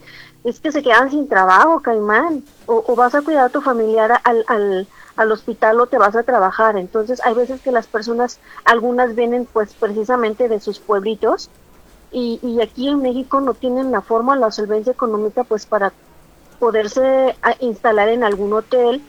[0.49, 4.20] es que se quedan sin trabajo, Caimán, o, o vas a cuidar a tu familiar
[4.24, 4.86] al, al,
[5.16, 6.76] al hospital o te vas a trabajar.
[6.76, 11.51] Entonces hay veces que las personas, algunas vienen pues precisamente de sus pueblitos
[12.12, 15.92] y, y aquí en México no tienen la forma, la solvencia económica pues para
[16.59, 19.03] poderse instalar en algún hotel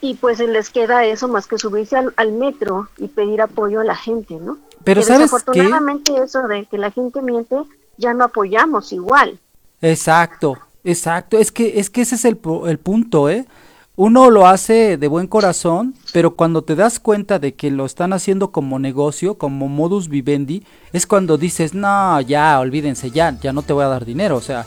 [0.00, 3.80] y pues se les queda eso más que subirse al, al metro y pedir apoyo
[3.80, 4.58] a la gente, ¿no?
[4.82, 5.22] Pero Que ¿sabes qué?
[5.24, 7.56] desafortunadamente eso de que la gente miente
[7.98, 9.38] ya no apoyamos igual.
[9.82, 11.38] Exacto, exacto.
[11.38, 13.46] Es que, es que ese es el, el punto, ¿eh?
[13.94, 18.14] Uno lo hace de buen corazón, pero cuando te das cuenta de que lo están
[18.14, 20.64] haciendo como negocio, como modus vivendi,
[20.94, 24.36] es cuando dices, no, ya, olvídense, ya, ya no te voy a dar dinero.
[24.36, 24.64] O sea,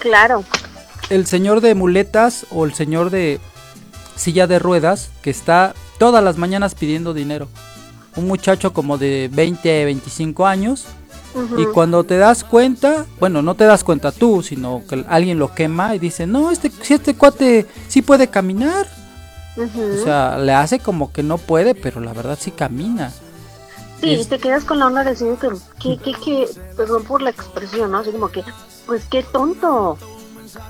[0.00, 0.44] Claro,
[1.10, 3.38] el señor de muletas o el señor de
[4.16, 7.48] silla de ruedas que está todas las mañanas pidiendo dinero.
[8.16, 10.86] Un muchacho como de 20, 25 años.
[11.56, 15.54] Y cuando te das cuenta, bueno, no te das cuenta tú, sino que alguien lo
[15.54, 18.86] quema y dice, no, este, si este cuate sí puede caminar.
[19.56, 23.12] O sea, le hace como que no puede, pero la verdad sí camina.
[24.00, 27.20] sí, es- te quedas con la onda de decir que, que, que, que, perdón por
[27.22, 27.98] la expresión, ¿no?
[27.98, 28.42] Así como que,
[28.86, 29.98] pues qué tonto,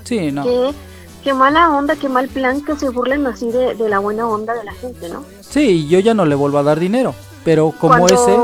[0.03, 0.43] Sí, no.
[0.43, 0.73] qué,
[1.23, 4.53] qué mala onda, qué mal plan que se burlen así de, de la buena onda
[4.53, 5.23] de la gente, ¿no?
[5.39, 7.15] Sí, yo ya no le vuelvo a dar dinero.
[7.43, 8.37] Pero como ese,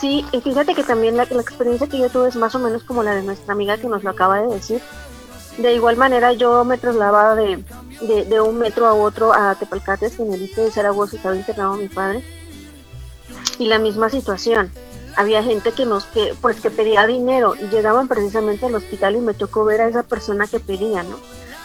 [0.00, 2.84] Sí, y fíjate que también la, la experiencia que yo tuve es más o menos
[2.84, 4.80] como la de nuestra amiga que nos lo acaba de decir.
[5.58, 7.62] De igual manera yo me trasladaba de,
[8.00, 12.24] de, de un metro a otro a Tepalcates, de Zaragoza, estaba internado mi padre.
[13.58, 14.70] Y la misma situación.
[15.14, 19.20] Había gente que nos que pues que pedía dinero y llegaban precisamente al hospital y
[19.20, 21.18] me tocó ver a esa persona que pedía, ¿no?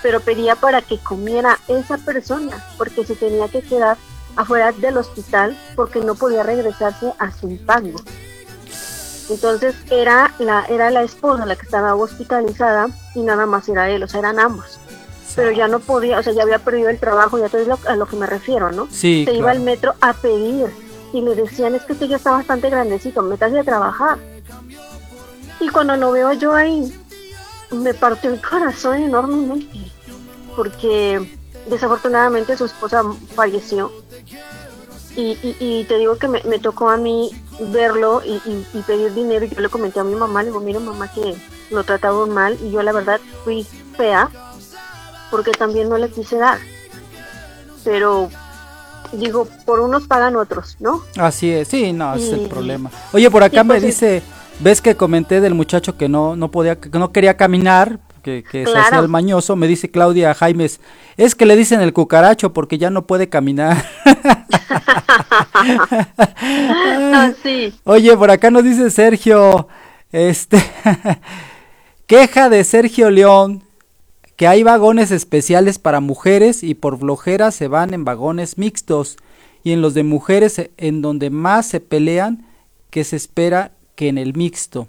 [0.04, 3.96] Pero pedía para que comiera esa persona, porque se tenía que quedar
[4.38, 8.00] afuera del hospital porque no podía regresarse a su pago.
[9.30, 14.04] Entonces era la, era la esposa la que estaba hospitalizada y nada más era él,
[14.04, 14.80] o sea, eran ambos.
[15.36, 17.78] Pero ya no podía, o sea, ya había perdido el trabajo, ya todo es lo-
[17.88, 18.88] a lo que me refiero, ¿no?
[18.90, 20.68] sí, Se iba al metro a pedir
[21.14, 24.18] y le decían, es que usted ya está bastante grandecito, métase a trabajar.
[25.60, 26.92] Y cuando lo veo yo ahí,
[27.72, 29.92] me partió el corazón enormemente,
[30.56, 31.38] porque
[31.70, 33.04] desafortunadamente su esposa
[33.36, 33.92] falleció.
[35.18, 37.32] Y, y, y te digo que me, me tocó a mí
[37.72, 38.34] verlo y,
[38.74, 41.36] y- pedir dinero y yo le comenté a mi mamá, le digo, mira mamá que
[41.72, 43.66] lo trataron mal y yo la verdad fui
[43.98, 44.30] fea
[45.32, 46.60] porque también no le quise dar.
[47.84, 48.30] Pero
[49.12, 51.02] digo, por unos pagan otros, ¿no?
[51.18, 52.92] Así es, sí, no, ese es el problema.
[53.14, 54.22] Oye, por acá me pues, dice,
[54.60, 58.66] ves que comenté del muchacho que no, no podía, que no quería caminar, que, que
[58.66, 58.80] se Claro.
[58.88, 60.82] hacía el mañoso, me dice Claudia Jaimes,
[61.16, 63.86] es que le dicen el cucaracho porque ya no puede caminar.
[66.40, 67.74] Ah, sí.
[67.84, 69.68] Oye, por acá nos dice Sergio,
[70.12, 70.62] este,
[72.08, 73.64] queja de Sergio León,
[74.36, 79.18] que hay vagones especiales para mujeres y por flojera se van en vagones mixtos
[79.64, 82.46] y en los de mujeres en donde más se pelean
[82.90, 84.88] que se espera que en el mixto.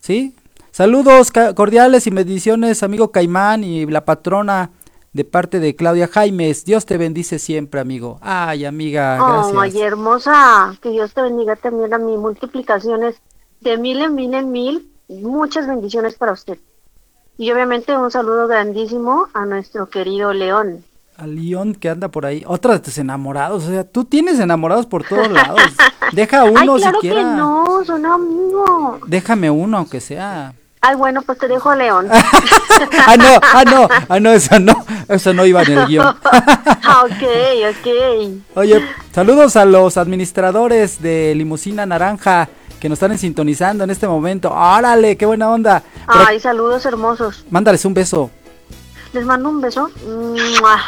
[0.00, 0.34] ¿Sí?
[0.74, 4.72] Saludos cordiales y bendiciones, amigo Caimán y la patrona
[5.12, 6.64] de parte de Claudia Jaimes.
[6.64, 8.18] Dios te bendice siempre, amigo.
[8.20, 9.56] Ay, amiga, gracias.
[9.56, 10.76] Ay, hermosa.
[10.82, 12.16] Que Dios te bendiga también a mí.
[12.16, 13.14] Multiplicaciones
[13.60, 14.90] de mil en mil en mil.
[15.08, 16.58] Muchas bendiciones para usted.
[17.38, 20.84] Y obviamente un saludo grandísimo a nuestro querido León.
[21.16, 22.42] A León que anda por ahí.
[22.48, 23.62] Otra de tus enamorados.
[23.62, 25.60] O sea, tú tienes enamorados por todos lados.
[26.12, 27.20] Deja uno Ay, claro siquiera.
[27.20, 29.02] que no, son amigos.
[29.06, 30.52] Déjame uno, aunque sea.
[30.86, 32.08] Ay, bueno, pues te dejo a León.
[33.06, 34.84] ah, no, ah, no, ah, no, eso no.
[35.08, 36.14] Eso no iba en el guion.
[36.86, 37.22] Ah, ok,
[37.70, 38.56] ok.
[38.56, 44.52] Oye, saludos a los administradores de Limusina Naranja que nos están sintonizando en este momento.
[44.52, 45.16] ¡Órale!
[45.16, 45.82] ¡Qué buena onda!
[46.06, 47.46] Pero Ay, saludos hermosos.
[47.48, 48.30] mándales un beso.
[49.14, 49.90] Les mando un beso.
[50.06, 50.78] ¡Mua!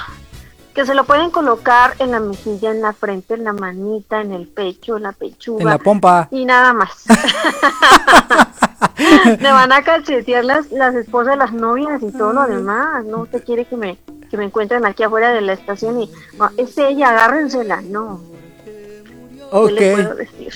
[0.74, 4.32] Que se lo pueden colocar en la mejilla, en la frente, en la manita, en
[4.32, 5.62] el pecho, en la pechuga.
[5.62, 6.28] En la pompa.
[6.30, 7.04] Y nada más.
[9.40, 13.04] Me van a cachetear las, las esposas, las novias y todo lo demás.
[13.04, 13.98] No, usted quiere que me,
[14.30, 17.80] que me encuentren aquí afuera de la estación y "Ah, es ella, agárrensela.
[17.82, 18.20] No,
[18.64, 20.16] ¿qué le puedo Ok.
[20.18, 20.52] decir?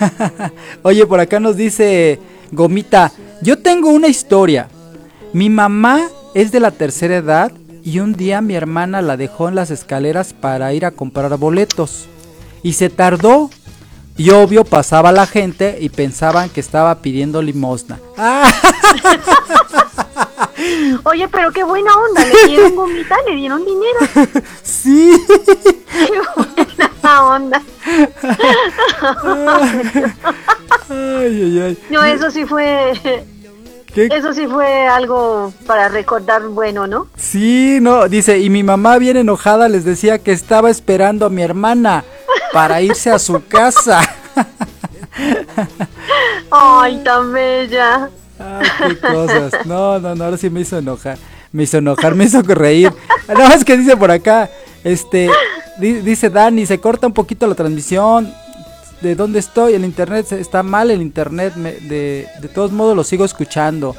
[0.82, 2.18] Oye, por acá nos dice
[2.52, 3.12] Gomita,
[3.42, 4.68] yo tengo una historia.
[5.32, 7.52] Mi mamá es de la tercera edad
[7.82, 12.08] y un día mi hermana la dejó en las escaleras para ir a comprar boletos.
[12.62, 13.50] Y se tardó.
[14.16, 17.98] Y obvio pasaba la gente y pensaban que estaba pidiendo limosna.
[18.16, 18.48] Ah,
[21.04, 23.98] Oye, pero qué buena onda, le dieron gomita, le dieron dinero.
[24.62, 25.12] sí.
[25.90, 27.62] Qué buena onda.
[30.88, 31.78] Ay, ay, ay.
[31.88, 32.92] No, eso sí fue,
[33.94, 34.08] ¿Qué?
[34.10, 37.06] eso sí fue algo para recordar bueno, ¿no?
[37.16, 41.42] Sí, no, dice, y mi mamá bien enojada les decía que estaba esperando a mi
[41.42, 42.04] hermana
[42.52, 44.00] para irse a su casa.
[46.50, 48.10] Ay, tan bella.
[48.38, 49.52] Ay, qué cosas.
[49.66, 51.18] No, no, no, ahora sí me hizo enojar.
[51.52, 52.92] Me hizo enojar, me hizo reír.
[53.28, 54.50] No, es que dice por acá,
[54.82, 55.30] este,
[55.78, 58.32] di- dice Dani, se corta un poquito la transmisión.
[59.04, 59.74] ¿De dónde estoy?
[59.74, 61.56] El internet está mal, el internet.
[61.56, 63.94] me- de, de todos modos lo sigo escuchando.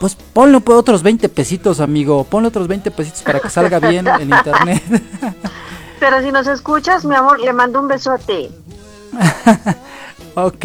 [0.00, 2.24] Pues ponle pues, otros 20 pesitos, amigo.
[2.24, 4.82] Ponle otros 20 pesitos para que salga bien el internet.
[6.00, 8.50] Pero si nos escuchas, mi amor, le mando un besote.
[10.34, 10.64] Ok,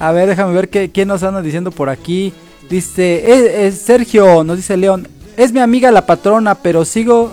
[0.00, 2.32] a ver, déjame ver qué, quién nos anda diciendo por aquí.
[2.68, 5.06] Dice, eh, eh, Sergio, nos dice León,
[5.36, 7.32] es mi amiga la patrona, pero sigo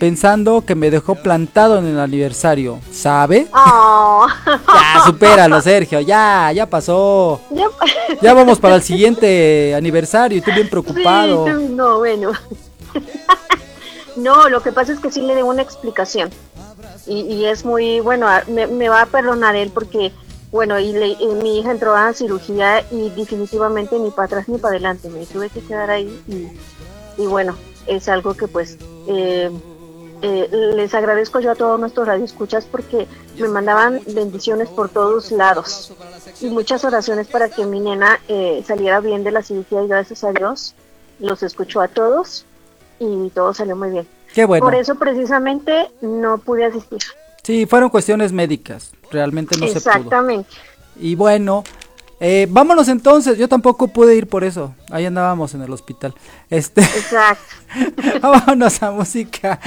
[0.00, 3.46] pensando que me dejó plantado en el aniversario, ¿sabe?
[3.54, 4.26] Oh.
[4.46, 7.40] Ya, supéralo, Sergio, ya, ya pasó.
[7.50, 7.68] Ya-
[8.22, 11.44] Ya vamos para el siguiente aniversario y tú bien preocupado.
[11.46, 12.32] Sí, no, bueno.
[14.16, 16.30] no, lo que pasa es que sí le debo una explicación.
[17.06, 20.12] Y, y es muy, bueno, me va a perdonar él porque,
[20.50, 24.58] bueno, y, le- y mi hija entró a cirugía y definitivamente ni para atrás ni
[24.58, 25.08] para adelante.
[25.10, 27.54] Me tuve que quedar ahí y, y bueno,
[27.86, 28.76] es algo que pues
[29.06, 29.50] eh,
[30.22, 33.06] eh, les agradezco yo a todos nuestros radioescuchas porque
[33.38, 35.94] me mandaban bendiciones por todos lados
[36.40, 40.24] y muchas oraciones para que mi nena eh, saliera bien de la cirugía y gracias
[40.24, 40.74] a Dios
[41.20, 42.44] los escuchó a todos
[42.98, 44.06] y todo salió muy bien.
[44.34, 44.64] Qué bueno.
[44.64, 47.00] Por eso precisamente no pude asistir.
[47.42, 49.92] Sí, fueron cuestiones médicas, realmente no se pudo.
[49.92, 50.50] Exactamente.
[50.96, 51.64] Y bueno,
[52.20, 53.38] eh, vámonos entonces.
[53.38, 54.74] Yo tampoco pude ir por eso.
[54.90, 56.14] Ahí andábamos en el hospital.
[56.50, 57.42] Este, Exacto.
[58.20, 59.58] vámonos a música.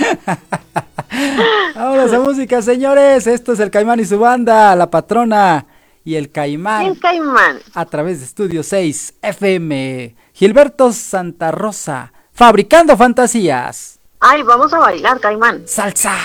[1.76, 3.28] vámonos a música, señores.
[3.28, 5.66] Esto es el Caimán y su banda, la patrona
[6.06, 7.60] y el Caimán El caimán.
[7.74, 10.16] a través de Estudio 6 FM.
[10.34, 14.00] Gilberto Santa Rosa, fabricando fantasías.
[14.20, 15.64] Ay, vamos a bailar, caimán.
[15.68, 16.16] Salsa.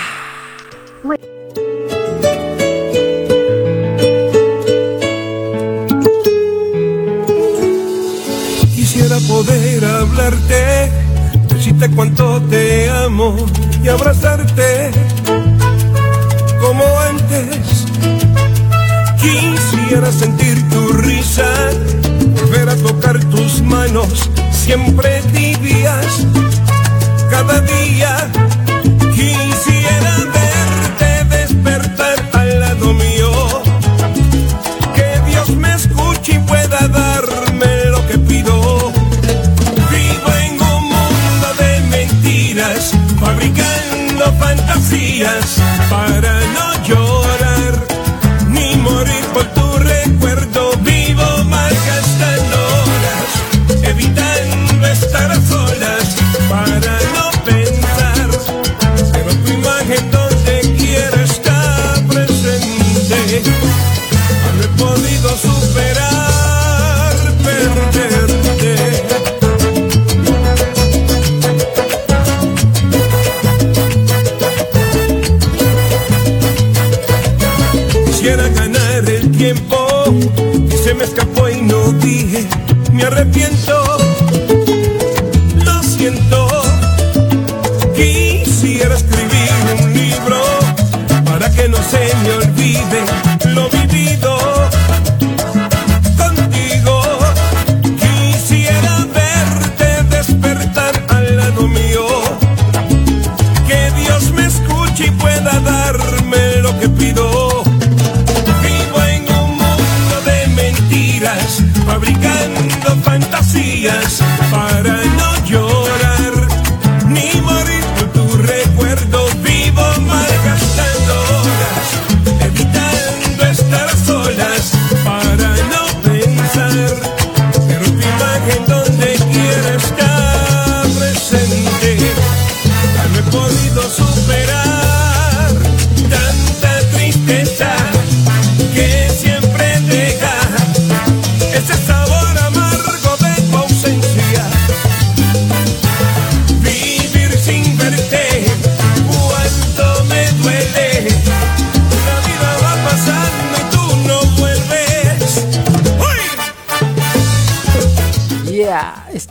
[1.01, 1.38] Quisiera
[9.43, 10.91] poder hablarte,
[11.47, 13.37] decirte cuánto te amo
[13.81, 14.91] y abrazarte
[16.59, 17.85] como antes.
[19.21, 21.49] Quisiera sentir tu risa,
[22.41, 26.27] volver a tocar tus manos, siempre tibias,
[27.31, 28.29] cada día.
[79.39, 80.03] Tiempo
[80.83, 82.45] se me escapó y no dije,
[82.91, 83.73] me arrepiento,
[85.63, 86.49] lo siento.
[87.95, 89.49] Quisiera escribir
[89.81, 90.41] un libro
[91.23, 92.99] para que no se me olvide
[93.53, 94.38] lo vivido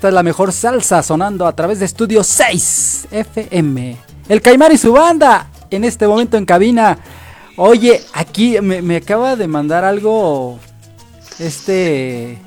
[0.09, 3.97] es la mejor salsa sonando a través de Estudio 6 FM.
[4.29, 6.99] El Caimán y su banda en este momento en cabina.
[7.57, 10.59] Oye, aquí me, me acaba de mandar algo
[11.39, 12.39] este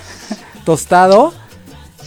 [0.64, 1.32] tostado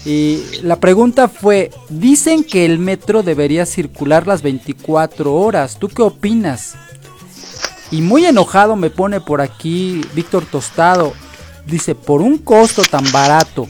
[0.06, 5.78] y la pregunta fue, dicen que el metro debería circular las 24 horas.
[5.78, 6.76] ¿Tú qué opinas?
[7.91, 11.14] Y muy enojado me pone por aquí Víctor Tostado.
[11.66, 13.68] Dice, por un costo tan barato,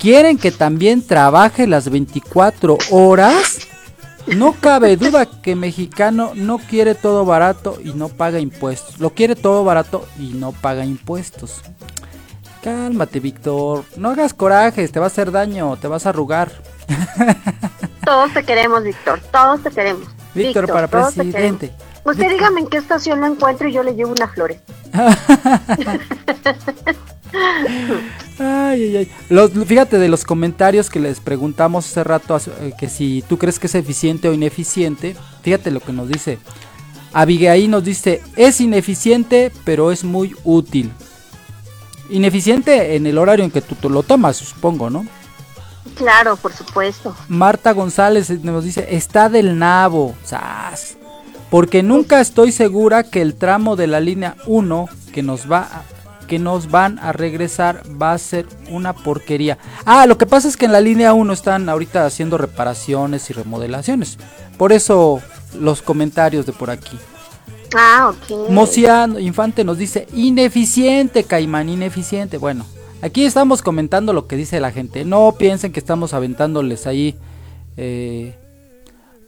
[0.00, 3.58] ¿quieren que también trabaje las 24 horas?
[4.26, 8.98] No cabe duda que mexicano no quiere todo barato y no paga impuestos.
[8.98, 11.62] Lo quiere todo barato y no paga impuestos.
[12.62, 13.84] Cálmate, Víctor.
[13.96, 16.50] No hagas corajes, te va a hacer daño, te vas a arrugar.
[18.04, 19.20] Todos te queremos, Víctor.
[19.32, 20.08] Todos te queremos.
[20.34, 21.72] Víctor para presidente.
[22.04, 24.60] Usted dígame en qué estación lo encuentro y yo le llevo unas flores.
[28.38, 29.10] Ay, ay, ay.
[29.28, 33.58] Los- fíjate de los comentarios que les preguntamos hace rato eh, que si tú crees
[33.58, 35.16] que es eficiente o ineficiente.
[35.42, 36.38] Fíjate lo que nos dice.
[37.12, 40.90] Abigail nos dice, es ineficiente, pero es muy útil.
[42.08, 45.04] Ineficiente en el horario en que tú, lo tomas, supongo, ¿no?
[45.96, 47.14] Claro, por supuesto.
[47.28, 50.14] Marta González nos dice, está del nabo.
[50.24, 50.96] ¡Sas!
[51.50, 55.82] Porque nunca estoy segura que el tramo de la línea 1 que nos va a-
[56.30, 59.58] que nos van a regresar va a ser una porquería.
[59.84, 63.32] Ah, lo que pasa es que en la línea 1 están ahorita haciendo reparaciones y
[63.32, 64.16] remodelaciones.
[64.56, 65.20] Por eso
[65.58, 66.96] los comentarios de por aquí.
[67.76, 68.48] Ah, ok.
[68.48, 72.38] Mocia Infante nos dice, ineficiente, Caimán, ineficiente.
[72.38, 72.64] Bueno,
[73.02, 75.04] aquí estamos comentando lo que dice la gente.
[75.04, 77.16] No piensen que estamos aventándoles ahí.
[77.76, 78.36] eh,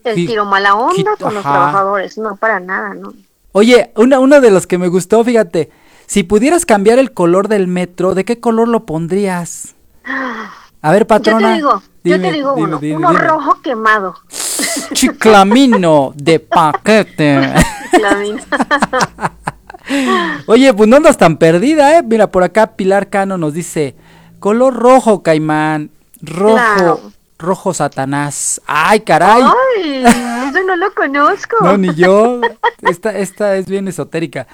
[0.05, 2.16] El tiro mala onda con los trabajadores.
[2.16, 3.12] No, para nada, ¿no?
[3.50, 5.82] Oye, una, uno de los que me gustó, fíjate.
[6.13, 9.75] Si pudieras cambiar el color del metro, ¿de qué color lo pondrías?
[10.83, 11.41] A ver, patrona.
[11.41, 12.79] yo te digo, yo te digo dime, uno.
[12.79, 14.15] dime, uno rojo quemado.
[14.93, 17.55] Chiclamino de paquete.
[18.03, 18.43] La mina.
[20.49, 22.03] Oye, pues no andas tan perdida, ¿eh?
[22.03, 23.97] Mira, por acá Pilar Cano nos dice,
[24.39, 25.89] color rojo, Caimán,
[26.21, 27.01] rojo, Claro.
[27.39, 28.61] rojo Satanás.
[28.67, 29.41] Ay, caray.
[29.79, 31.57] Ay, eso no lo conozco.
[31.63, 32.43] No, ni yo.
[32.83, 34.47] Esta, esta es bien esotérica.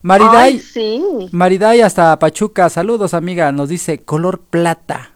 [0.00, 1.02] Ay, Mariday, sí.
[1.32, 5.10] Mariday hasta Pachuca, saludos amiga, nos dice color plata.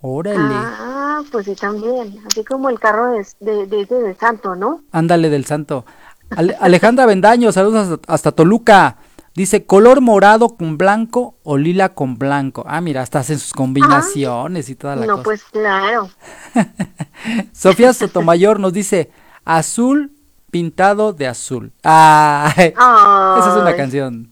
[0.00, 2.18] Órale, Ah, pues sí, también.
[2.26, 4.82] Así como el carro de, de, de, de- de Santo, ¿no?
[4.92, 5.84] ándale del santo.
[6.30, 8.98] Ale- Alejandra Bendaño, saludos hasta, hasta Toluca.
[9.34, 12.64] Dice color morado con blanco o lila con blanco.
[12.66, 15.24] Ah, mira, hasta hacen sus combinaciones y toda la No, cosa.
[15.24, 16.08] pues claro.
[17.52, 19.10] Sofía Sotomayor nos dice
[19.44, 20.12] azul
[20.56, 21.70] pintado de azul.
[21.84, 24.30] Ah, esa es una canción.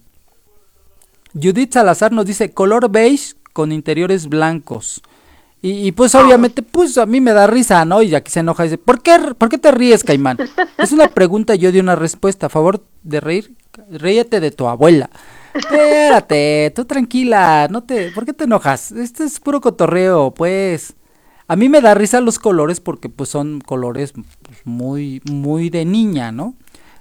[1.34, 5.02] Judith Salazar nos dice color beige con interiores blancos.
[5.60, 8.00] Y, y, pues obviamente, pues a mí me da risa, ¿no?
[8.00, 10.38] Y aquí se enoja y dice, ¿por qué, ¿por qué te ríes, Caimán?
[10.78, 12.46] Es una pregunta y yo di una respuesta.
[12.46, 13.54] A favor de reír,
[13.90, 15.10] ríete de tu abuela.
[15.52, 18.92] Espérate, tú tranquila, no te, ¿por qué te enojas?
[18.92, 20.94] Este es puro cotorreo, pues.
[21.46, 25.84] A mí me da risa los colores porque pues son colores pues, muy, muy de
[25.84, 26.54] niña, ¿no?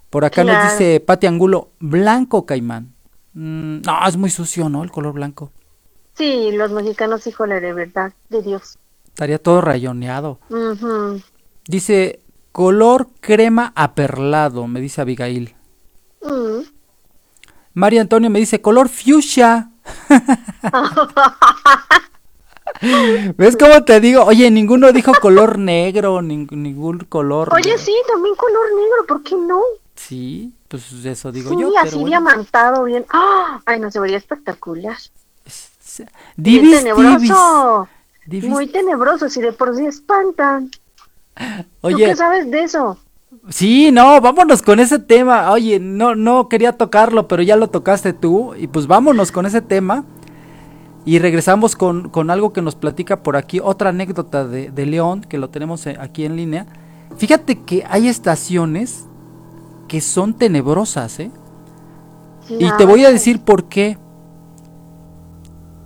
[0.10, 2.94] Por acá nos dice Pati Angulo, blanco caimán.
[3.34, 4.84] Mm, no, es muy sucio, ¿no?
[4.84, 5.52] El color blanco.
[6.14, 8.78] Sí, los mexicanos, híjole, de verdad, de Dios.
[9.08, 10.40] Estaría todo rayoneado.
[11.66, 12.20] Dice,
[12.52, 15.56] color crema aperlado, me dice Abigail.
[16.22, 16.68] Mm.
[17.74, 19.72] María Antonio me dice color fuchsia.
[23.38, 24.24] ¿Ves cómo te digo?
[24.24, 27.50] Oye, ninguno dijo color negro, ning- ningún color.
[27.54, 29.62] Oye, sí, también color negro, ¿por qué no?
[29.96, 31.68] Sí, pues eso digo Sí, yo.
[31.78, 32.08] así pero bueno.
[32.08, 33.06] diamantado, bien.
[33.12, 33.62] ¡Ah!
[33.66, 34.98] Ay, no, se vería espectacular.
[36.36, 36.78] Divis, Bien divis.
[36.80, 37.88] tenebroso.
[38.26, 38.50] Divis.
[38.50, 40.70] Muy tenebroso, si de por sí espantan.
[41.36, 41.42] ¿Tú
[41.82, 42.98] Oye, qué sabes de eso?
[43.50, 45.52] sí, no, vámonos con ese tema.
[45.52, 48.56] Oye, no, no quería tocarlo, pero ya lo tocaste tú.
[48.58, 50.06] Y pues vámonos con ese tema.
[51.06, 55.22] Y regresamos con, con algo que nos platica por aquí, otra anécdota de, de León,
[55.22, 56.66] que lo tenemos eh, aquí en línea.
[57.18, 59.06] Fíjate que hay estaciones
[59.88, 61.32] que son tenebrosas, ¿eh?
[62.50, 63.98] Y te voy a decir por qué.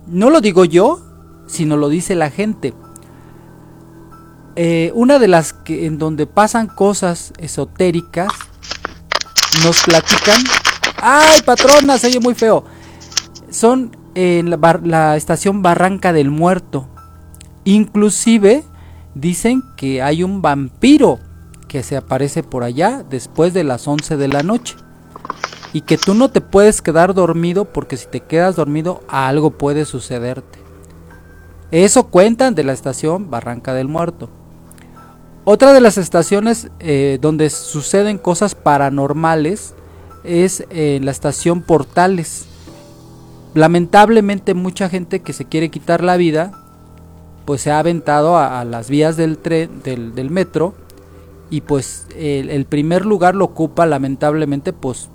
[0.06, 1.00] No lo digo yo,
[1.46, 2.74] sino lo dice la gente.
[4.56, 8.32] Eh, una de las que en donde pasan cosas esotéricas
[9.64, 10.42] nos platican.
[11.00, 11.98] ¡Ay, patrona!
[11.98, 12.64] Se oye muy feo.
[13.50, 16.88] Son en la, estación Barranca del Muerto.
[17.62, 18.64] Inclusive
[19.14, 21.20] dicen que hay un vampiro
[21.68, 24.74] que se aparece por allá después de las 11 de la noche.
[25.72, 29.84] Y que tú no te puedes quedar dormido porque si te quedas dormido algo puede
[29.84, 30.58] sucederte.
[31.70, 34.30] Eso cuentan de la estación Barranca del Muerto.
[35.44, 39.74] Otra de las estaciones eh, donde suceden cosas paranormales
[40.24, 42.47] es en la estación Portales.
[43.54, 46.52] Lamentablemente mucha gente que se quiere quitar la vida
[47.44, 50.74] pues se ha aventado a, las vías del tren del, metro
[51.48, 55.08] y pues el, el primer lugar lo ocupa lamentablemente pues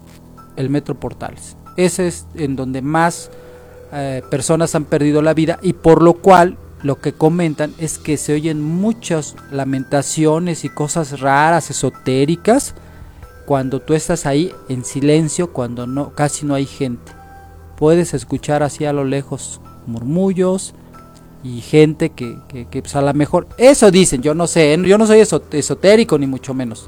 [0.55, 1.57] el metro Portales.
[1.77, 3.29] Ese es en donde más
[3.91, 8.17] eh, personas han perdido la vida y por lo cual lo que comentan es que
[8.17, 12.73] se oyen muchas lamentaciones y cosas raras, esotéricas,
[13.45, 17.11] cuando tú estás ahí en silencio, cuando no casi no hay gente.
[17.83, 20.73] Puedes escuchar así a lo lejos murmullos
[21.43, 24.97] y gente que, que, que, pues a lo mejor, eso dicen, yo no sé, yo
[24.97, 26.87] no soy eso- esotérico ni mucho menos,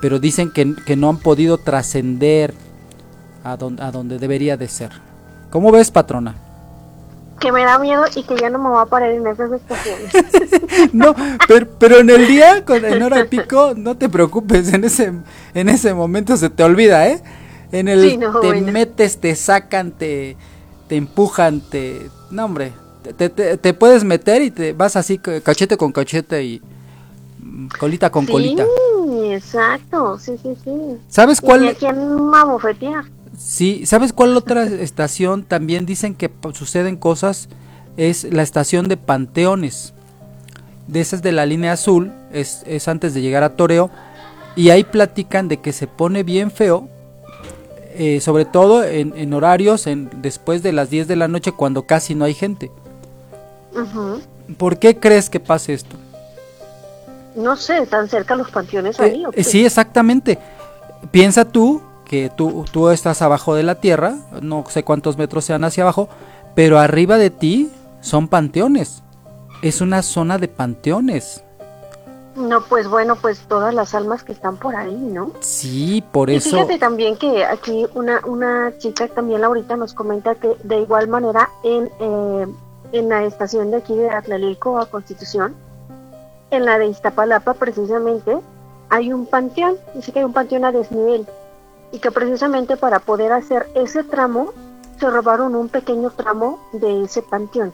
[0.00, 2.54] pero dicen que, que no han podido trascender
[3.44, 4.92] a donde, a donde debería de ser.
[5.50, 6.36] ¿Cómo ves, patrona?
[7.38, 10.10] Que me da miedo y que ya no me va a parar en esas estaciones.
[10.94, 11.14] No,
[11.46, 15.12] pero, pero en el día, con- en hora pico, no te preocupes, en ese,
[15.52, 17.22] en ese momento se te olvida, ¿eh?
[17.72, 18.72] En el Sí, no, te bueno.
[18.72, 20.36] metes, te sacan, te,
[20.88, 22.08] te empujan, te...
[22.30, 22.72] No, hombre,
[23.16, 26.60] te, te- te- puedes meter y te vas así, ca- cachete con cachete y
[27.42, 28.66] mm, colita con sí, colita.
[29.32, 30.70] exacto, sí, sí, sí.
[31.08, 31.68] ¿Sabes Y cuál?
[31.68, 33.04] aquí en Mamufetear.
[33.38, 37.48] Sí, ¿sabes cuál otra estación también dicen que suceden cosas?
[37.96, 39.94] Es la estación de Panteones.
[40.86, 43.90] De esas de la línea azul, es, es antes de llegar a Toreo.
[44.56, 46.88] Y ahí platican de que se pone bien feo,
[48.02, 51.82] eh, sobre todo en, en horarios en, después de las 10 de la noche cuando
[51.82, 52.70] casi no hay gente.
[54.56, 55.96] ¿Por qué crees que pase esto?
[57.36, 59.44] No sé, ¿están cerca los panteones Eh, ahí o eh, qué?
[59.44, 60.38] sí, exactamente.
[61.10, 65.62] Piensa tú que tú, tú estás abajo de la tierra, no sé cuántos metros sean
[65.64, 66.08] hacia abajo,
[66.54, 67.70] pero arriba de ti
[68.00, 69.02] son panteones.
[69.60, 71.44] Es una zona de panteones.
[72.36, 75.32] No, pues bueno, pues todas las almas que están por ahí, ¿no?
[75.40, 76.50] Sí, por Y eso.
[76.50, 81.50] fíjate también que aquí una, una chica también ahorita nos comenta que de igual manera
[81.64, 82.46] en, eh,
[82.92, 85.56] en la estación de aquí de Atlalilco a Constitución,
[86.50, 88.38] en la de Iztapalapa precisamente,
[88.90, 91.26] hay un panteón, dice que hay un panteón a desnivel
[91.92, 94.52] y que precisamente para poder hacer ese tramo
[94.98, 97.72] se robaron un pequeño tramo de ese panteón.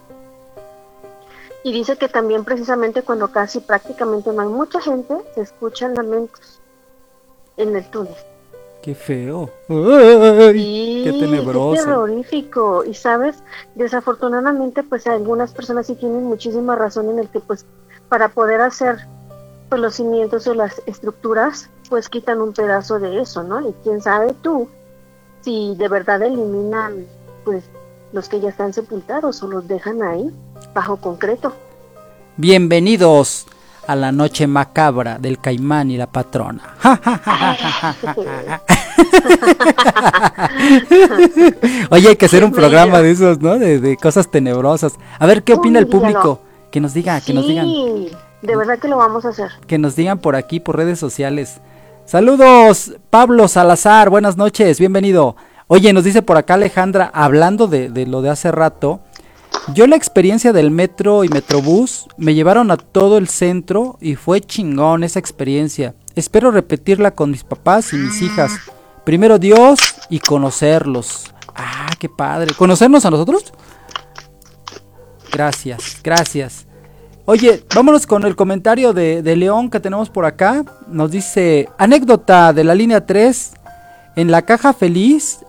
[1.67, 6.61] Y dice que también precisamente cuando casi prácticamente no hay mucha gente, se escuchan lamentos
[7.57, 8.15] en el túnel.
[8.83, 9.51] Qué feo.
[9.69, 11.83] Ay, Sí, qué tenebroso.
[11.83, 12.85] terrorífico.
[12.85, 13.43] Y sabes,
[13.75, 17.67] desafortunadamente, pues algunas personas sí tienen muchísima razón en el que, pues,
[18.09, 18.99] para poder hacer
[19.69, 23.69] pues, los cimientos o las estructuras, pues quitan un pedazo de eso, ¿no?
[23.69, 24.69] Y quién sabe tú
[25.41, 27.07] si de verdad eliminan,
[27.45, 27.65] pues,
[28.13, 30.33] los que ya están sepultados o los dejan ahí
[30.77, 31.55] bajo concreto.
[32.37, 33.47] Bienvenidos
[33.87, 36.75] a la noche macabra del caimán y la patrona.
[41.89, 43.59] Oye, hay que hacer un programa de esos, ¿no?
[43.59, 44.93] De, de cosas tenebrosas.
[45.19, 46.41] A ver, ¿qué opina el público?
[46.71, 47.65] Que nos diga, que nos digan.
[47.65, 48.11] Sí,
[48.43, 49.51] de verdad que lo vamos a hacer.
[49.67, 51.63] que nos digan por aquí, por redes sociales.
[52.05, 55.37] Saludos, Pablo Salazar, buenas noches, bienvenido.
[55.69, 59.01] Oye, nos dice por acá Alejandra, hablando de, de lo de hace rato,
[59.75, 64.41] yo la experiencia del metro y metrobús me llevaron a todo el centro y fue
[64.41, 65.95] chingón esa experiencia.
[66.15, 68.53] Espero repetirla con mis papás y mis hijas.
[69.05, 71.33] Primero Dios y conocerlos.
[71.55, 72.55] Ah, qué padre.
[72.55, 73.53] ¿Conocernos a nosotros?
[75.33, 76.67] Gracias, gracias.
[77.25, 80.65] Oye, vámonos con el comentario de, de León que tenemos por acá.
[80.87, 83.53] Nos dice, anécdota de la línea 3.
[84.15, 85.41] En la caja feliz,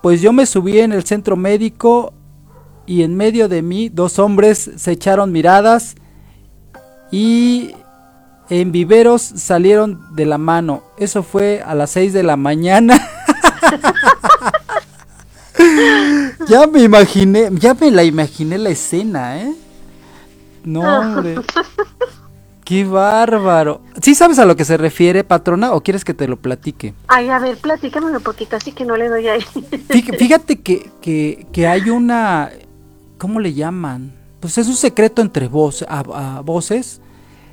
[0.00, 2.14] pues yo me subí en el centro médico
[2.86, 5.94] y en medio de mí dos hombres se echaron miradas
[7.10, 7.72] y
[8.50, 10.82] en viveros salieron de la mano.
[10.98, 12.98] Eso fue a las 6 de la mañana.
[16.48, 19.52] ya me imaginé, ya me la imaginé la escena, ¿eh?
[20.64, 21.36] No, hombre.
[22.64, 23.82] Qué bárbaro.
[24.00, 26.94] ¿Sí sabes a lo que se refiere, patrona, o quieres que te lo platique?
[27.08, 29.42] Ay, a ver, platícamelo porque casi que no le doy ahí.
[29.42, 32.50] Fí- Fíjate que, que, que hay una...
[33.18, 34.12] ¿Cómo le llaman?
[34.40, 36.00] Pues es un secreto entre voz, a,
[36.36, 37.00] a voces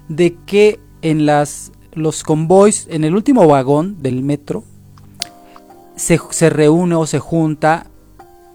[0.10, 4.64] de que en las los convoys, en el último vagón del metro,
[5.96, 7.88] se, se reúne o se junta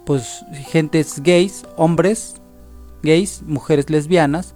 [0.05, 2.37] pues gentes gays, hombres
[3.03, 4.55] gays, mujeres lesbianas,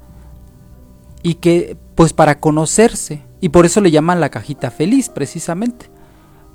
[1.22, 5.86] y que pues para conocerse, y por eso le llaman la cajita feliz precisamente,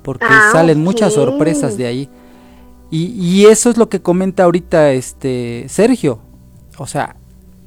[0.02, 2.10] porque Ah, salen muchas sorpresas de ahí.
[2.90, 6.20] Y, y eso es lo que comenta ahorita este Sergio.
[6.78, 7.16] O sea,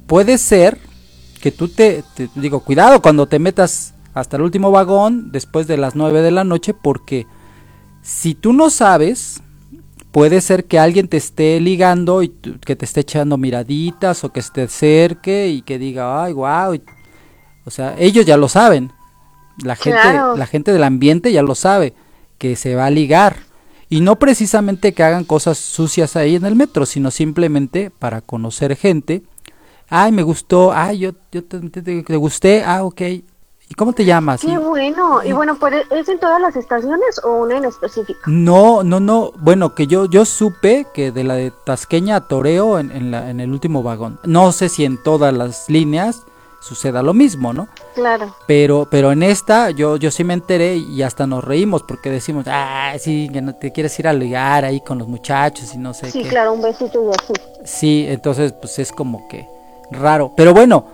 [0.06, 0.78] puede ser
[1.40, 5.76] que tú te, te- digo, cuidado cuando te metas hasta el último vagón después de
[5.76, 7.26] las 9 de la noche, porque
[8.02, 9.42] si tú no sabes,
[10.10, 14.42] puede ser que alguien te esté ligando y que te esté echando miraditas o que
[14.42, 16.78] te acerque y que diga, ay, wow.
[17.66, 18.90] O sea, ellos ya lo saben.
[19.62, 20.36] La gente, Claro.
[20.36, 21.92] la gente del ambiente ya lo sabe,
[22.38, 23.36] que se va a ligar.
[23.90, 28.76] Y no precisamente que hagan cosas sucias ahí en el metro, sino simplemente para conocer
[28.76, 29.22] gente.
[29.88, 30.72] Ay, me gustó.
[30.72, 32.62] Ay, yo, yo te, te- te- te gusté.
[32.64, 33.00] Ah, ok.
[33.02, 34.40] ¿Y cómo te llamas?
[34.40, 35.22] Qué Y- bueno.
[35.24, 38.20] Y bueno, pues, ¿es en todas las estaciones o una en específico?
[38.26, 39.32] No, no, no.
[39.40, 43.28] Bueno, que yo, yo supe que de la de Tasqueña a Toreo en, en, la,
[43.30, 44.18] en el último vagón.
[44.24, 46.22] No sé si en todas las líneas
[46.60, 47.68] suceda lo mismo, ¿no?
[47.94, 48.34] Claro.
[48.46, 52.44] Pero, pero en esta yo, yo sí me enteré y hasta nos reímos porque decimos,
[52.48, 55.94] ah, sí, que no te quieres ir a ligar ahí con los muchachos y no
[55.94, 56.28] sé Sí, qué.
[56.28, 57.32] claro, un besito y así.
[57.64, 59.46] Sí, entonces pues es como que
[59.90, 60.32] raro.
[60.36, 60.84] Pero bueno,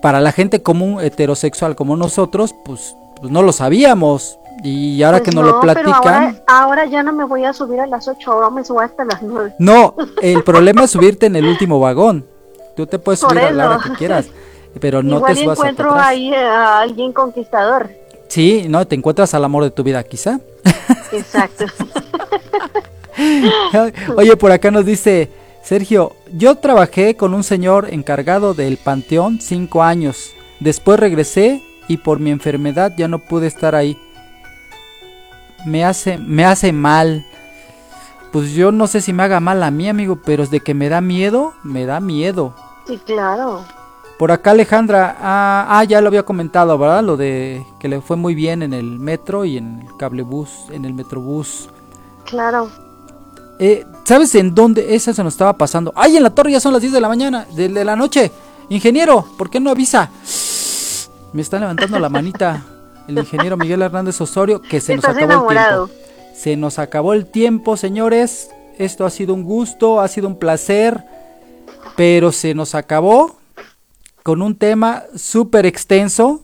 [0.00, 4.38] para la gente común heterosexual como nosotros, pues, pues no lo sabíamos.
[4.64, 6.14] Y ahora Pues que nos lo no, pero platican...
[6.24, 9.04] ahora, ahora ya no me voy a subir a las 8, ahora me subo hasta
[9.04, 9.54] las 9.
[9.60, 12.26] No, el problema es subirte en el último vagón.
[12.74, 14.26] Tú te puedes Por subir a la hora que quieras,
[14.78, 16.06] pero no Igual te subas encuentro atrás.
[16.06, 17.90] ahí a alguien conquistador.
[18.28, 20.40] Sí, no, te encuentras al amor de tu vida, quizá.
[21.12, 21.64] Exacto.
[24.16, 25.30] Oye, por acá nos dice
[25.62, 30.32] Sergio, yo trabajé con un señor encargado del panteón cinco años.
[30.60, 33.98] Después regresé y por mi enfermedad ya no pude estar ahí.
[35.66, 37.26] Me hace, me hace mal.
[38.32, 40.74] Pues yo no sé si me haga mal a mí, amigo, pero es de que
[40.74, 42.54] me da miedo, me da miedo.
[42.86, 43.64] Sí, claro.
[44.18, 47.04] Por acá Alejandra, ah, ah, ya lo había comentado, ¿verdad?
[47.04, 50.84] Lo de que le fue muy bien en el metro y en el cablebús, en
[50.84, 51.68] el metrobús.
[52.24, 52.68] Claro.
[53.60, 55.92] Eh, ¿Sabes en dónde esa se nos estaba pasando?
[55.94, 58.32] ¡Ay, en la torre ya son las 10 de la mañana, de, de la noche!
[58.70, 60.10] Ingeniero, ¿por qué no avisa?
[61.32, 62.62] Me está levantando la manita
[63.08, 65.84] el ingeniero Miguel Hernández Osorio, que se nos acabó enamorado.
[65.84, 66.08] el tiempo.
[66.34, 68.50] Se nos acabó el tiempo, señores.
[68.78, 71.02] Esto ha sido un gusto, ha sido un placer,
[71.96, 73.37] pero se nos acabó
[74.22, 76.42] con un tema súper extenso.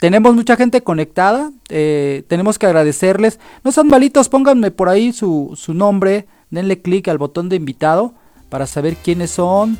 [0.00, 3.38] Tenemos mucha gente conectada, eh, tenemos que agradecerles.
[3.62, 8.14] No sean malitos, pónganme por ahí su, su nombre, denle clic al botón de invitado
[8.50, 9.78] para saber quiénes son,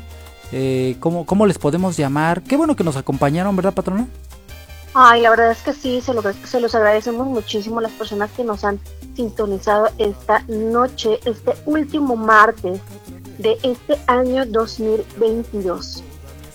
[0.51, 2.41] eh, cómo, cómo les podemos llamar.
[2.43, 4.07] Qué bueno que nos acompañaron, ¿verdad, patrona?
[4.97, 8.31] Ay, la verdad es que sí, se, lo- se los agradecemos muchísimo a las personas
[8.31, 8.79] que nos han
[9.15, 12.79] sintonizado esta noche, este último martes
[13.37, 16.01] de este año 2022.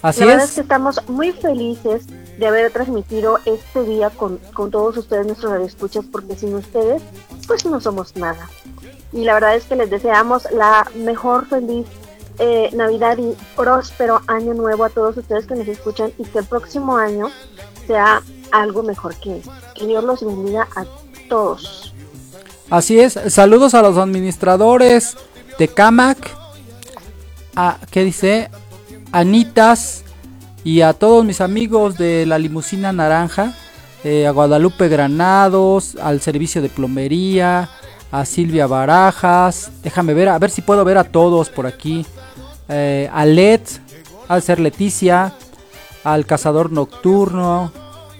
[0.03, 0.55] Así la verdad es es.
[0.55, 2.07] que estamos muy felices
[2.39, 7.03] de haber transmitido este día con, con todos ustedes, nuestros radioescuchas, porque sin ustedes,
[7.47, 8.49] pues no somos nada.
[9.13, 11.87] Y la verdad es que les deseamos la mejor feliz
[12.39, 16.47] eh, Navidad y próspero año nuevo a todos ustedes que nos escuchan y que el
[16.47, 17.31] próximo año
[17.87, 19.51] sea algo mejor que este.
[19.75, 20.87] Que Dios los bendiga a
[21.29, 21.95] todos.
[22.71, 23.19] Así es.
[23.29, 25.17] Saludos a los administradores
[25.59, 26.35] de Camac.
[27.57, 28.49] A, ¿Qué dice?
[29.13, 30.05] Anitas.
[30.63, 33.55] Y a todos mis amigos de la limusina naranja.
[34.05, 35.97] eh, a Guadalupe Granados.
[36.03, 37.71] Al servicio de plomería.
[38.13, 39.71] A Silvia Barajas.
[39.83, 42.05] Déjame ver, a ver si puedo ver a todos por aquí.
[42.69, 43.63] Eh, a Let.
[44.29, 45.33] Al ser Leticia.
[46.05, 47.73] Al cazador nocturno.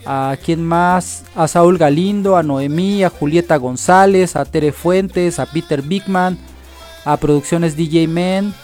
[0.07, 5.45] A quién más, a Saúl Galindo, a Noemí, a Julieta González, a Tere Fuentes, a
[5.45, 6.39] Peter Bigman,
[7.05, 8.55] a Producciones DJ Men,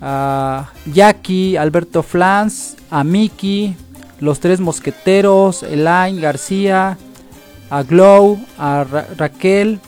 [0.00, 3.76] a Jackie, Alberto Flans, a Miki,
[4.20, 6.98] Los Tres Mosqueteros, Elaine García,
[7.70, 9.80] a Glow, a Ra- Raquel,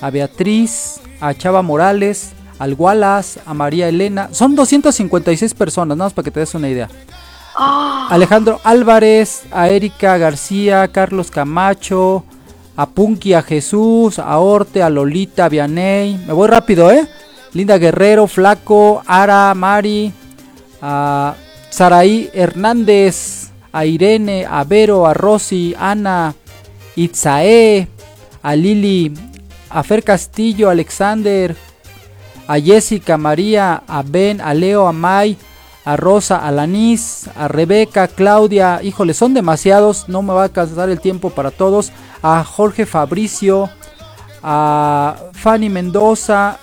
[0.00, 4.28] a Beatriz, a Chava Morales, al Wallace, a María Elena.
[4.32, 6.88] Son 256 personas, nada más para que te des una idea.
[8.08, 12.24] Alejandro Álvarez, a Erika García, Carlos Camacho,
[12.76, 16.16] a Punky, a Jesús, a Orte, a Lolita, a Vianey.
[16.26, 17.06] Me voy rápido, ¿eh?
[17.54, 20.12] Linda Guerrero, Flaco, Ara, Mari,
[20.80, 21.34] a
[21.70, 26.34] Saraí Hernández, a Irene, a Vero, a Rosy, Ana,
[26.96, 27.88] Itzae,
[28.42, 29.12] a Lili,
[29.70, 31.56] a Fer Castillo, Alexander,
[32.46, 35.36] a Jessica, María, a Ben, a Leo, a Mai,
[35.84, 40.90] a Rosa, a Lanis, a Rebeca, Claudia, híjole, son demasiados, no me va a alcanzar
[40.90, 41.92] el tiempo para todos,
[42.22, 43.68] a Jorge Fabricio,
[44.42, 46.58] a Fanny Mendoza,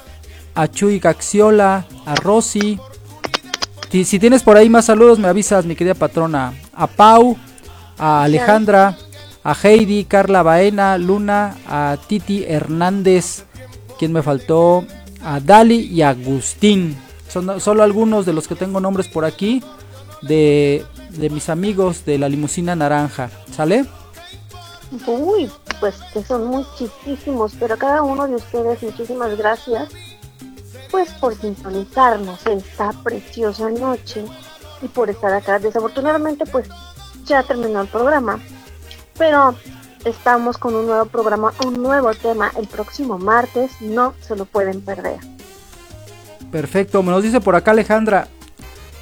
[0.59, 2.77] a Chuy Gaxiola, a Rosy.
[3.89, 6.53] Si, si tienes por ahí más saludos, me avisas, mi querida patrona.
[6.73, 7.37] A Pau,
[7.97, 8.97] a Alejandra,
[9.41, 13.45] a Heidi, Carla Baena, Luna, a Titi Hernández,
[13.97, 14.83] quien me faltó,
[15.23, 16.97] a Dali y a Agustín.
[17.29, 19.63] Son solo algunos de los que tengo nombres por aquí
[20.23, 23.29] de, de mis amigos de la limusina naranja.
[23.49, 23.85] ¿Sale?
[25.07, 25.49] Uy,
[25.79, 29.89] pues que son muchísimos, pero a cada uno de ustedes muchísimas gracias,
[30.91, 34.25] pues por sintonizarnos esta preciosa noche
[34.81, 35.59] y por estar acá.
[35.59, 36.67] Desafortunadamente, pues
[37.25, 38.39] ya terminó el programa,
[39.17, 39.55] pero
[40.05, 44.81] estamos con un nuevo programa, un nuevo tema el próximo martes, no se lo pueden
[44.81, 45.19] perder.
[46.51, 48.27] Perfecto, me nos dice por acá Alejandra.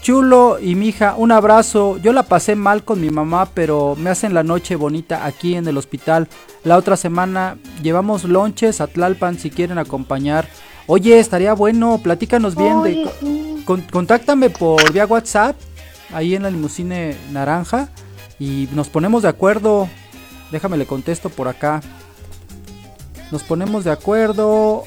[0.01, 1.97] Chulo y mi hija, un abrazo.
[1.97, 5.67] Yo la pasé mal con mi mamá, pero me hacen la noche bonita aquí en
[5.67, 6.29] el hospital.
[6.63, 10.47] La otra semana llevamos lonches a Tlalpan si quieren acompañar.
[10.87, 12.89] Oye, estaría bueno, platícanos bien de...
[12.89, 13.63] Oye, sí.
[13.65, 15.55] con- contáctame por vía WhatsApp,
[16.13, 17.89] ahí en la limusine naranja,
[18.39, 19.89] y nos ponemos de acuerdo.
[20.51, 21.81] Déjame le contesto por acá.
[23.31, 24.85] Nos ponemos de acuerdo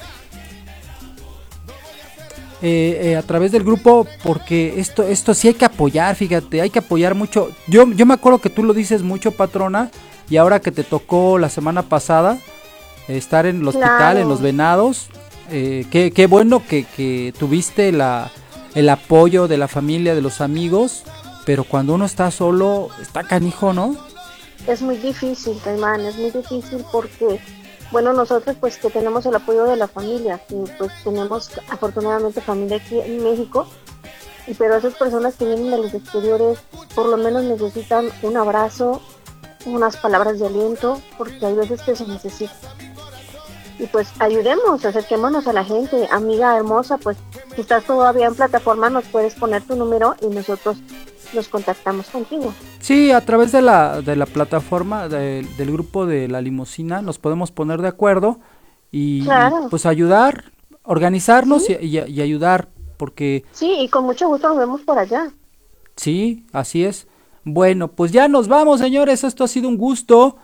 [2.63, 6.69] eh, eh, a través del grupo porque esto, esto sí hay que apoyar, fíjate, hay
[6.71, 7.51] que apoyar mucho.
[7.67, 9.91] Yo, yo me acuerdo que tú lo dices mucho, patrona,
[10.29, 12.37] y ahora que te tocó la semana pasada
[13.07, 14.19] estar en el hospital, Claro.
[14.19, 15.09] en los venados,
[15.51, 18.31] eh, qué, qué bueno que, que tuviste la,
[18.75, 21.03] el apoyo de la familia, de los amigos,
[21.45, 23.95] pero cuando uno está solo, está canijo, ¿no?
[24.67, 27.39] Es muy difícil, Caimán, es muy difícil porque,
[27.91, 32.77] bueno, nosotros pues que tenemos el apoyo de la familia, que pues tenemos afortunadamente familia
[32.77, 33.67] aquí en México,
[34.47, 36.59] y pero esas personas que vienen de los exteriores
[36.95, 39.01] por lo menos necesitan un abrazo,
[39.65, 42.53] unas palabras de aliento, porque hay veces que se necesita.
[43.81, 47.17] Y pues ayudemos, acerquémonos a la gente, amiga hermosa, pues
[47.55, 50.77] si estás todavía en plataforma nos puedes poner tu número y nosotros
[51.33, 52.53] nos contactamos contigo.
[52.79, 57.17] Sí, a través de la, de la plataforma de- del grupo de la limusina nos
[57.17, 58.39] podemos poner de acuerdo
[58.91, 59.67] y Claro.
[59.71, 60.51] pues ayudar,
[60.83, 62.67] organizarnos y, y- y ayudar,
[62.97, 65.31] porque Sí, y con mucho gusto nos vemos por allá.
[65.95, 67.07] sí, así es.
[67.45, 70.35] Bueno, pues ya nos vamos, señores, esto ha sido un gusto.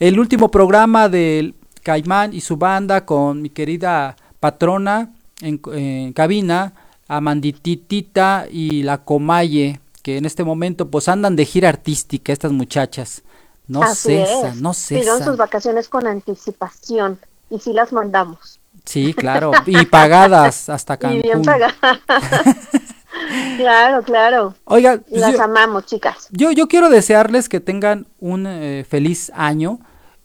[0.00, 5.10] El último programa del Caimán y su banda con mi querida patrona
[5.40, 6.72] en, en cabina,
[7.08, 13.22] Amandititita y la Comaye, que en este momento pues andan de gira artística estas muchachas.
[13.68, 14.60] No Así cesan, es.
[14.60, 15.36] no Pidieron sus cesan.
[15.36, 17.18] vacaciones con anticipación
[17.50, 18.58] y sí las mandamos.
[18.84, 21.44] Sí, claro, y pagadas hasta Y bien Cancún.
[21.44, 21.74] pagadas.
[23.56, 24.54] claro, claro.
[24.64, 26.28] Oiga, pues Las yo- amamos, chicas.
[26.30, 29.78] Yo, yo quiero desearles que tengan un eh, feliz año.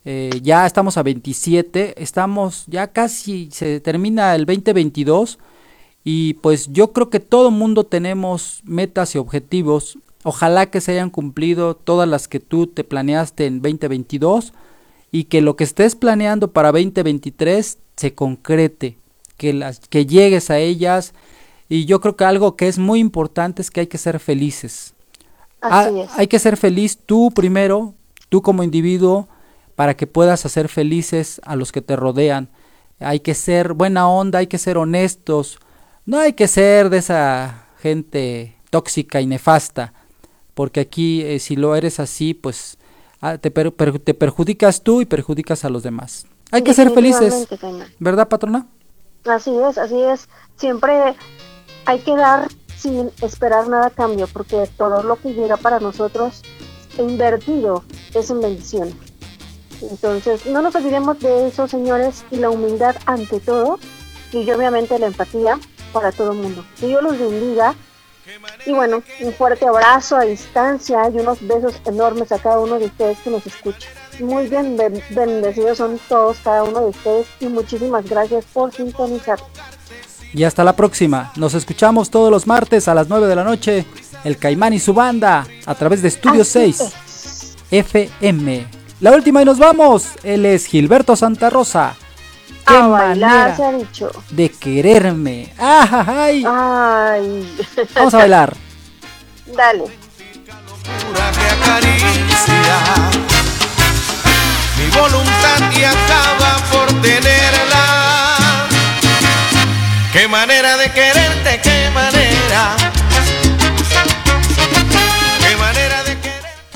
[0.10, 5.38] Eh, ya estamos a 27, estamos ya casi, se termina el 2022
[6.05, 9.97] y pues yo creo que todo mundo tenemos metas y objetivos.
[10.24, 14.53] Ojalá que se hayan cumplido todas las que tú te planeaste en 2022
[15.12, 18.97] y que lo que estés planeando para 2023 se concrete,
[19.36, 21.14] que las que llegues a ellas
[21.68, 24.93] y yo creo que algo que es muy importante es que hay que ser felices.
[25.60, 26.10] Así Ah, es.
[26.18, 27.93] Hay que ser feliz tú primero,
[28.30, 29.28] tú como individuo,
[29.78, 32.49] para que puedas hacer felices a los que te rodean.
[32.99, 35.59] Hay que ser buena onda, hay que ser honestos.
[36.03, 39.93] No hay que ser de esa gente tóxica y nefasta,
[40.55, 42.80] porque aquí eh, si lo eres así, pues
[43.21, 46.25] ah, te, per- per- te perjudicas tú y perjudicas a los demás.
[46.51, 47.47] Hay que ser felices.
[47.99, 48.65] ¿verdad, patrona?
[49.25, 50.28] Así es, así es.
[50.55, 51.13] Siempre
[51.86, 56.41] hay que dar sin esperar nada a cambio, porque todo lo que llega para nosotros
[56.97, 57.84] invertido
[58.15, 58.89] es en bendición.
[59.82, 63.80] Entonces, no nos olvidemos de eso, señores, y la humildad ante todo,
[64.32, 65.59] y obviamente la empatía
[65.93, 66.65] para todo el mundo.
[66.80, 67.75] Que Dios los bendiga.
[68.65, 72.88] Y bueno, un fuerte abrazo a distancia y unos besos enormes a cada uno de
[72.88, 73.88] ustedes que nos escucha.
[74.19, 79.39] Muy bien, ben- bendecidos son todos, cada uno de ustedes y muchísimas gracias por sintonizar.
[80.34, 81.32] Y hasta la próxima.
[81.38, 83.86] Nos escuchamos todos los martes a las 9 de la noche.
[84.25, 87.55] El Caimán y su banda a través de Estudio Así 6 es.
[87.71, 88.67] FM.
[89.00, 90.06] La última y nos vamos.
[90.24, 91.95] Él es Gilberto Santa Rosa.
[92.66, 94.12] Qué A bailar se ha manera dicho.
[94.32, 95.54] de quererme.
[95.58, 96.43] ¡Ay!
[96.45, 97.56] Ay,
[97.95, 98.56] Vamos a bailar.
[99.56, 99.84] dale.
[104.78, 108.68] mi voluntad y acaba por tenerla.
[110.14, 111.62] Qué manera de quererte,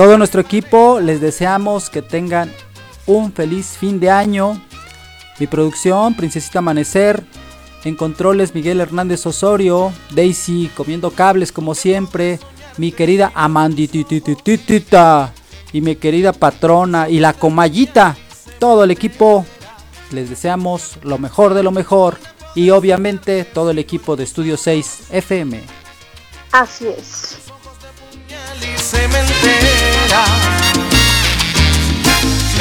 [0.02, 2.52] Todo nuestro equipo les deseamos que tengan
[3.06, 4.60] un feliz fin de año.
[5.38, 7.24] Mi producción, Princesita Amanecer.
[7.84, 9.94] En controles, Miguel Hernández Osorio.
[10.10, 12.40] Daisy comiendo cables como siempre.
[12.78, 15.34] Mi querida Amandititititita.
[15.72, 17.08] Y mi querida patrona.
[17.08, 18.18] Y la comayita.
[18.58, 19.46] Todo el equipo.
[20.10, 22.18] Les deseamos lo mejor de lo mejor.
[22.56, 25.62] Y obviamente todo el equipo de Estudio 6 FM.
[26.52, 27.38] Así es.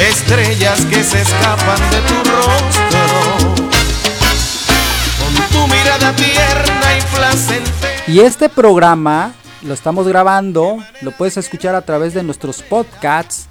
[0.09, 3.53] Estrellas que se escapan de tu rostro.
[5.19, 8.03] Con tu mirada tierna y placentera.
[8.07, 13.47] Y este programa lo estamos grabando, lo puedes escuchar a través de nuestros podcasts.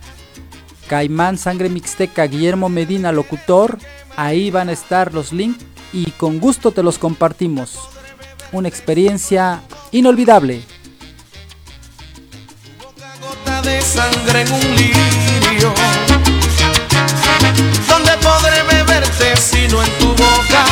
[0.88, 3.78] Caimán Sangre Mixteca, Guillermo Medina, locutor.
[4.16, 7.78] Ahí van a estar los links y con gusto te los compartimos.
[8.50, 10.62] Una experiencia inolvidable.
[13.20, 16.09] gota de sangre en un lirio.
[19.40, 20.64] Sino en tu boca?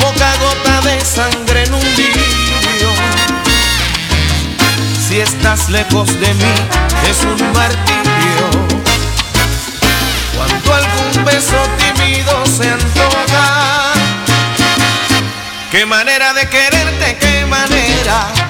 [0.00, 2.90] Boca gota de sangre en un lirio.
[5.08, 6.54] Si estás lejos de mí
[7.08, 8.46] es un martirio.
[10.36, 13.92] Cuando algún beso tímido se antoja.
[15.70, 18.41] Qué manera de quererte, qué manera.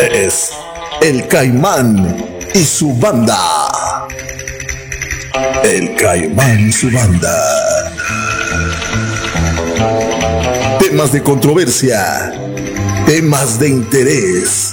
[0.00, 0.50] Es
[1.00, 3.68] el caimán y su banda.
[5.62, 7.36] El caimán y su banda.
[10.80, 12.32] Temas de controversia.
[13.06, 14.67] Temas de interés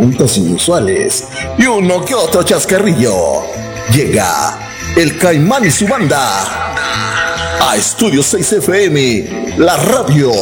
[0.00, 1.24] preguntas inusuales
[1.58, 3.42] y uno que otro chascarrillo.
[3.92, 4.58] Llega
[4.96, 10.32] El Caimán y su banda a Estudio 6 FM, la radio,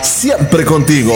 [0.00, 1.12] siempre contigo.